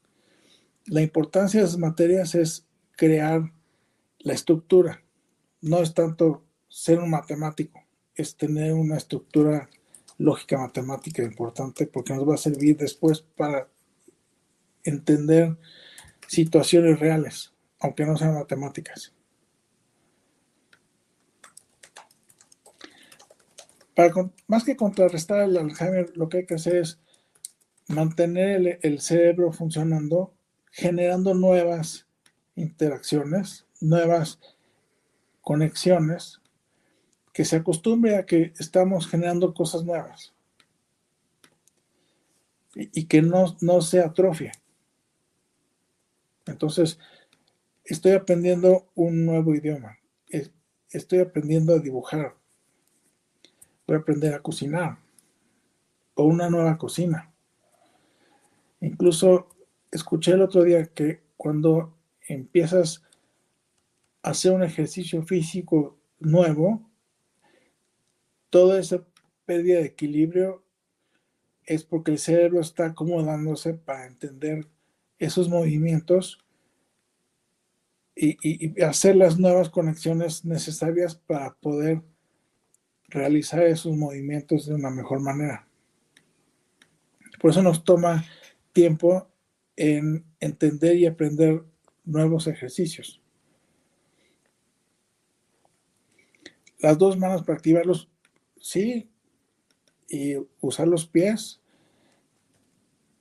La 0.86 1.02
importancia 1.02 1.60
de 1.60 1.66
esas 1.66 1.78
materias 1.78 2.34
es 2.34 2.66
crear 2.96 3.52
la 4.20 4.32
estructura 4.32 5.04
no 5.64 5.80
es 5.80 5.94
tanto 5.94 6.44
ser 6.68 6.98
un 6.98 7.08
matemático, 7.10 7.82
es 8.14 8.36
tener 8.36 8.74
una 8.74 8.98
estructura 8.98 9.70
lógica 10.18 10.58
matemática 10.58 11.22
importante 11.22 11.86
porque 11.86 12.12
nos 12.12 12.28
va 12.28 12.34
a 12.34 12.38
servir 12.38 12.76
después 12.76 13.22
para 13.22 13.66
entender 14.84 15.56
situaciones 16.26 17.00
reales, 17.00 17.54
aunque 17.80 18.04
no 18.04 18.16
sean 18.18 18.34
matemáticas. 18.34 19.13
Para, 23.94 24.12
más 24.46 24.64
que 24.64 24.76
contrarrestar 24.76 25.42
el 25.42 25.56
Alzheimer, 25.56 26.16
lo 26.16 26.28
que 26.28 26.38
hay 26.38 26.46
que 26.46 26.54
hacer 26.54 26.76
es 26.76 26.98
mantener 27.88 28.78
el, 28.82 29.00
cerebro 29.00 29.52
funcionando, 29.52 30.34
generando 30.70 31.34
nuevas 31.34 32.06
interacciones, 32.56 33.66
nuevas 33.80 34.40
conexiones, 35.40 36.40
que 37.32 37.44
se 37.44 37.56
acostumbre 37.56 38.16
a 38.16 38.26
que 38.26 38.52
estamos 38.58 39.08
generando 39.08 39.54
cosas 39.54 39.84
nuevas 39.84 40.32
y, 42.74 43.06
que 43.06 43.22
no, 43.22 43.56
no 43.60 43.80
se 43.80 44.00
atrofie. 44.00 44.52
Entonces, 46.46 46.98
estoy 47.84 48.12
aprendiendo 48.12 48.90
un 48.94 49.24
nuevo 49.24 49.54
idioma, 49.54 49.98
estoy 50.90 51.20
aprendiendo 51.20 51.74
a 51.74 51.80
dibujar, 51.80 52.36
voy 53.86 53.96
a 53.96 54.00
aprender 54.00 54.34
a 54.34 54.42
cocinar 54.42 54.98
o 56.14 56.24
una 56.24 56.48
nueva 56.48 56.78
cocina. 56.78 57.32
Incluso 58.80 59.48
escuché 59.90 60.32
el 60.32 60.42
otro 60.42 60.62
día 60.62 60.86
que 60.86 61.22
cuando 61.36 61.96
empiezas 62.28 63.02
hacer 64.22 64.52
un 64.52 64.62
ejercicio 64.62 65.22
físico 65.22 65.98
nuevo, 66.18 66.90
toda 68.50 68.78
esa 68.78 69.04
pérdida 69.44 69.78
de 69.78 69.86
equilibrio 69.86 70.64
es 71.66 71.84
porque 71.84 72.12
el 72.12 72.18
cerebro 72.18 72.60
está 72.60 72.86
acomodándose 72.86 73.74
para 73.74 74.06
entender 74.06 74.66
esos 75.18 75.48
movimientos 75.48 76.38
y, 78.16 78.80
hacer 78.82 79.16
las 79.16 79.38
nuevas 79.38 79.70
conexiones 79.70 80.44
necesarias 80.44 81.16
para 81.16 81.54
poder 81.54 82.02
realizar 83.14 83.62
esos 83.62 83.96
movimientos 83.96 84.66
de 84.66 84.74
una 84.74 84.90
mejor 84.90 85.20
manera. 85.20 85.66
Por 87.40 87.50
eso 87.50 87.62
nos 87.62 87.84
toma 87.84 88.24
tiempo 88.72 89.28
en 89.76 90.24
entender 90.40 90.96
y 90.96 91.06
aprender 91.06 91.64
nuevos 92.04 92.46
ejercicios. 92.46 93.22
las 96.84 96.98
dos 96.98 97.16
manos 97.16 97.42
para 97.42 97.56
activarlos, 97.56 98.10
sí, 98.60 99.08
y 100.06 100.36
usar 100.60 100.86
los 100.86 101.06
pies, 101.06 101.62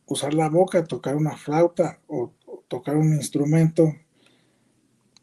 usar 0.05 0.33
la 0.33 0.49
boca, 0.49 0.83
tocar 0.83 1.15
una 1.15 1.37
flauta 1.37 2.01
o, 2.07 2.33
tocar 2.67 2.97
un 2.97 3.13
instrumento. 3.13 3.93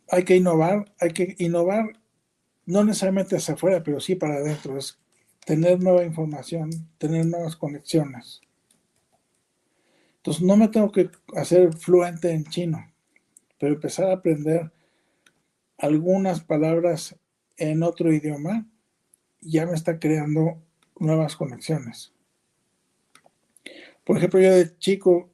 Hay 0.09 0.25
que 0.25 0.37
innovar, 0.37 0.91
hay 0.99 1.11
que 1.11 1.35
innovar 1.39 2.00
no 2.71 2.85
necesariamente 2.85 3.37
hacia 3.37 3.55
afuera, 3.55 3.83
pero 3.83 3.99
sí 3.99 4.15
para 4.15 4.37
adentro, 4.37 4.79
es 4.79 4.99
tener 5.45 5.83
nueva 5.83 6.05
información, 6.05 6.71
tener 6.99 7.27
nuevas 7.27 7.57
conexiones. 7.57 8.41
Entonces 10.19 10.43
no 10.43 10.57
me 10.57 10.69
tengo 10.69 10.93
que 10.93 11.11
hacer 11.35 11.75
fluente 11.77 12.31
en 12.31 12.45
chino, 12.45 12.93
pero 13.59 13.75
empezar 13.75 14.07
a 14.07 14.15
aprender 14.15 14.71
algunas 15.79 16.43
palabras 16.43 17.19
en 17.57 17.83
otro 17.83 18.13
idioma, 18.13 18.69
ya 19.41 19.67
me 19.67 19.75
está 19.75 19.99
creando 19.99 20.63
nuevas 20.99 21.35
conexiones. 21.35 22.13
Por 24.05 24.17
ejemplo, 24.17 24.41
yo 24.41 24.55
de 24.55 24.79
chico 24.79 25.31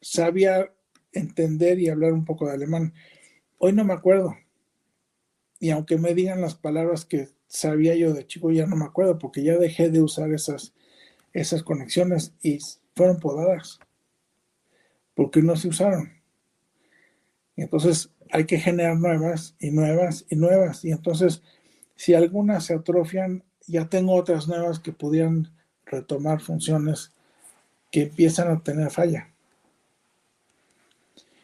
sabía 0.00 0.72
entender 1.12 1.78
y 1.78 1.90
hablar 1.90 2.14
un 2.14 2.24
poco 2.24 2.46
de 2.46 2.54
alemán. 2.54 2.94
Hoy 3.58 3.72
no 3.72 3.84
me 3.84 3.92
acuerdo. 3.92 4.36
Y 5.60 5.70
aunque 5.70 5.96
me 5.98 6.14
digan 6.14 6.40
las 6.40 6.54
palabras 6.54 7.04
que 7.04 7.28
sabía 7.46 7.94
yo 7.94 8.12
de 8.12 8.26
chico, 8.26 8.50
ya 8.50 8.66
no 8.66 8.76
me 8.76 8.84
acuerdo 8.84 9.18
porque 9.18 9.42
ya 9.42 9.56
dejé 9.56 9.90
de 9.90 10.02
usar 10.02 10.32
esas, 10.32 10.74
esas 11.32 11.62
conexiones 11.62 12.34
y 12.42 12.58
fueron 12.94 13.18
podadas. 13.18 13.80
Porque 15.14 15.42
no 15.42 15.56
se 15.56 15.68
usaron. 15.68 16.12
Entonces 17.56 18.10
hay 18.30 18.44
que 18.44 18.58
generar 18.58 18.96
nuevas 18.96 19.56
y 19.58 19.70
nuevas 19.70 20.24
y 20.28 20.36
nuevas. 20.36 20.84
Y 20.84 20.92
entonces, 20.92 21.42
si 21.96 22.14
algunas 22.14 22.66
se 22.66 22.74
atrofian, 22.74 23.42
ya 23.66 23.88
tengo 23.88 24.14
otras 24.14 24.46
nuevas 24.46 24.78
que 24.78 24.92
pudieran 24.92 25.52
retomar 25.86 26.40
funciones 26.40 27.12
que 27.90 28.02
empiezan 28.02 28.50
a 28.50 28.62
tener 28.62 28.90
falla. 28.90 29.32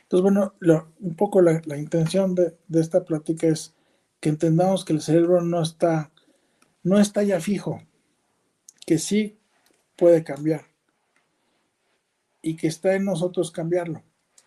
Entonces, 0.03 0.23
bueno, 0.23 0.55
un 1.01 1.17
poco 1.17 1.41
la, 1.41 1.77
intención 1.77 2.35
de, 2.35 2.57
de, 2.69 2.81
esta 2.81 3.05
plática 3.05 3.49
es 3.49 3.75
que 4.25 4.31
entendamos 4.31 4.87
que 4.87 4.95
el 4.95 5.03
cerebro 5.03 5.43
no 5.43 5.61
está, 5.61 6.11
no 6.83 6.99
está 6.99 7.23
ya 7.25 7.43
fijo, 7.43 7.83
que 8.87 8.97
sí 8.97 9.37
puede 9.97 10.25
cambiar 10.25 10.63
y 12.41 12.57
que 12.57 12.67
está 12.67 12.95
en 12.95 13.05
nosotros 13.05 13.51
cambiarlo. 13.51 14.03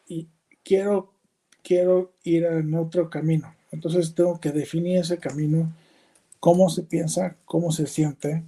Y 0.07 0.29
quiero 0.63 1.13
quiero 1.61 2.15
ir 2.23 2.45
en 2.45 2.73
otro 2.73 3.11
camino. 3.11 3.53
Entonces 3.71 4.15
tengo 4.15 4.39
que 4.39 4.51
definir 4.51 4.97
ese 4.97 5.19
camino, 5.19 5.71
cómo 6.39 6.71
se 6.71 6.81
piensa, 6.81 7.37
cómo 7.45 7.71
se 7.71 7.85
siente, 7.85 8.45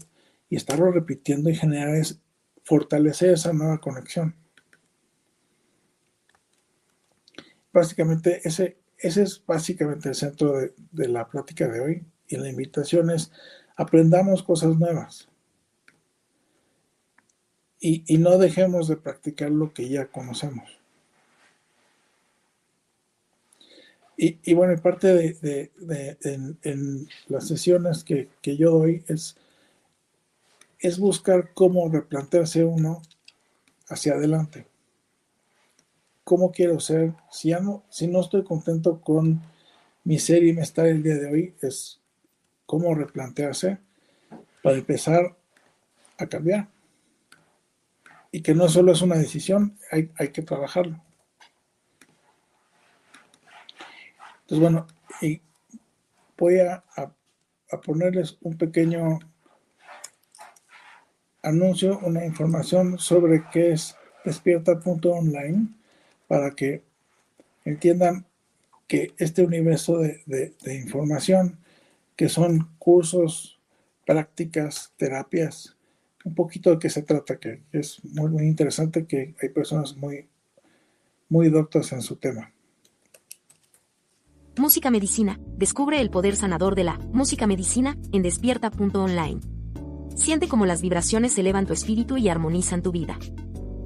y 0.50 0.56
estarlo 0.56 0.92
repitiendo 0.92 1.52
y 1.52 1.56
generar, 1.56 1.94
es, 1.94 2.20
fortalecer 2.64 3.36
esa 3.36 3.54
nueva 3.54 3.78
conexión. 3.78 4.34
Básicamente, 7.72 8.42
ese, 8.44 8.78
ese 9.00 9.24
es 9.24 9.44
básicamente 9.46 10.10
el 10.10 10.16
centro 10.16 10.54
de, 10.58 11.08
la 11.08 11.28
plática 11.28 11.68
de 11.68 11.80
hoy, 11.80 12.06
y 12.28 12.38
la 12.38 12.50
invitación 12.50 13.10
es 13.10 13.32
aprendamos 13.76 14.44
cosas 14.44 14.78
nuevas. 14.78 15.28
y 17.82 18.18
no 18.18 18.38
dejemos 18.38 18.90
de 18.90 18.98
practicar 18.98 19.52
lo 19.52 19.74
que 19.74 19.88
ya 19.88 20.08
conocemos. 20.08 20.80
Y, 24.22 24.54
bueno, 24.54 24.76
parte 24.82 25.08
de, 25.08 25.72
las 27.30 27.48
sesiones 27.48 28.04
que, 28.04 28.28
yo 28.44 28.72
doy 28.72 29.02
es, 29.08 29.38
es 30.78 31.00
buscar 31.00 31.54
cómo 31.54 31.88
replantearse 31.88 32.66
uno 32.66 33.02
hacia 33.88 34.16
adelante. 34.16 34.68
¿Cómo 36.30 36.52
quiero 36.52 36.80
ser? 36.80 37.16
Si, 37.32 37.50
ya 37.50 37.60
no, 37.60 37.86
si 37.90 38.06
no 38.06 38.22
estoy 38.22 38.44
contento 38.44 39.02
con 39.02 39.42
mi 40.04 40.20
ser 40.20 40.44
y 40.44 40.54
mi 40.54 40.62
estar 40.62 40.86
el 40.86 41.02
día 41.02 41.16
de 41.16 41.26
hoy, 41.26 41.56
es 41.60 42.02
cómo 42.68 42.94
replantearse 42.94 43.80
para 44.62 44.78
empezar 44.78 45.36
a 46.20 46.28
cambiar. 46.28 46.68
Y 48.32 48.44
que 48.44 48.54
no 48.54 48.70
solo 48.70 48.92
es 48.92 49.02
una 49.02 49.16
decisión, 49.16 49.76
hay, 49.92 50.12
hay 50.20 50.28
que 50.28 50.44
trabajarlo. 50.44 51.04
Entonces, 54.42 54.60
bueno, 54.60 54.86
y 55.22 55.42
voy 56.38 56.60
a, 56.60 56.84
a 56.96 57.82
ponerles 57.82 58.38
un 58.42 58.56
pequeño 58.56 59.18
anuncio, 61.42 61.98
una 62.04 62.24
información 62.24 63.00
sobre 63.00 63.50
qué 63.52 63.72
es 63.72 63.96
despierta.online 64.24 65.79
para 66.30 66.52
que 66.52 66.84
entiendan 67.66 68.28
que 68.88 69.14
este 69.18 69.44
universo 69.44 69.98
de, 69.98 70.54
información, 70.68 71.58
que 72.16 72.30
son 72.30 72.70
cursos, 72.78 73.60
prácticas, 74.06 74.94
terapias, 74.96 75.76
un 76.24 76.36
poquito 76.36 76.70
de 76.70 76.78
qué 76.78 76.90
se 76.92 77.02
trata, 77.02 77.40
que 77.40 77.64
es 77.72 78.04
muy, 78.04 78.30
muy 78.30 78.44
interesante 78.46 79.08
que 79.08 79.34
hay 79.42 79.50
personas 79.50 79.98
muy, 79.98 80.28
muy 81.30 81.50
doctas 81.50 81.92
en 81.94 82.04
su 82.04 82.16
tema. 82.18 82.54
Música 84.56 84.92
Medicina. 84.92 85.40
Descubre 85.58 86.00
el 86.00 86.12
poder 86.12 86.36
sanador 86.36 86.76
de 86.76 86.84
la 86.84 87.00
música 87.12 87.48
medicina 87.48 87.98
en 88.12 88.22
despierta.online. 88.22 89.42
Siente 90.16 90.48
cómo 90.48 90.68
las 90.68 90.84
vibraciones 90.84 91.36
elevan 91.40 91.66
tu 91.66 91.74
espíritu 91.74 92.18
y 92.18 92.30
armonizan 92.30 92.84
tu 92.84 92.92
vida. 92.92 93.18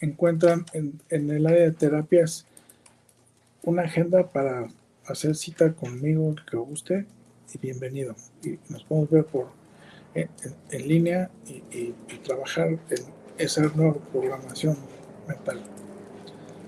encuentran 0.00 0.64
en, 0.72 1.00
el 1.10 1.46
área 1.46 1.64
de 1.64 1.72
terapias 1.72 2.46
una 3.62 3.82
agenda 3.82 4.28
para 4.28 4.68
hacer 5.06 5.34
cita 5.34 5.72
conmigo 5.72 6.34
que 6.50 6.56
guste 6.56 7.06
y 7.52 7.58
bienvenido. 7.58 8.14
Y 8.42 8.58
nos 8.68 8.84
podemos 8.84 9.10
ver 9.10 9.24
por 9.24 9.48
en, 10.14 10.88
línea 10.88 11.30
y, 11.46 11.92
trabajar 12.24 12.68
en 12.68 13.04
esa 13.38 13.62
nueva 13.74 13.94
programación 14.12 14.76
mental. 15.26 15.60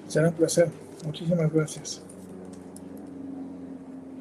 Será 0.09 0.29
un 0.29 0.35
placer. 0.35 0.69
Muchísimas 1.05 1.53
gracias. 1.53 2.03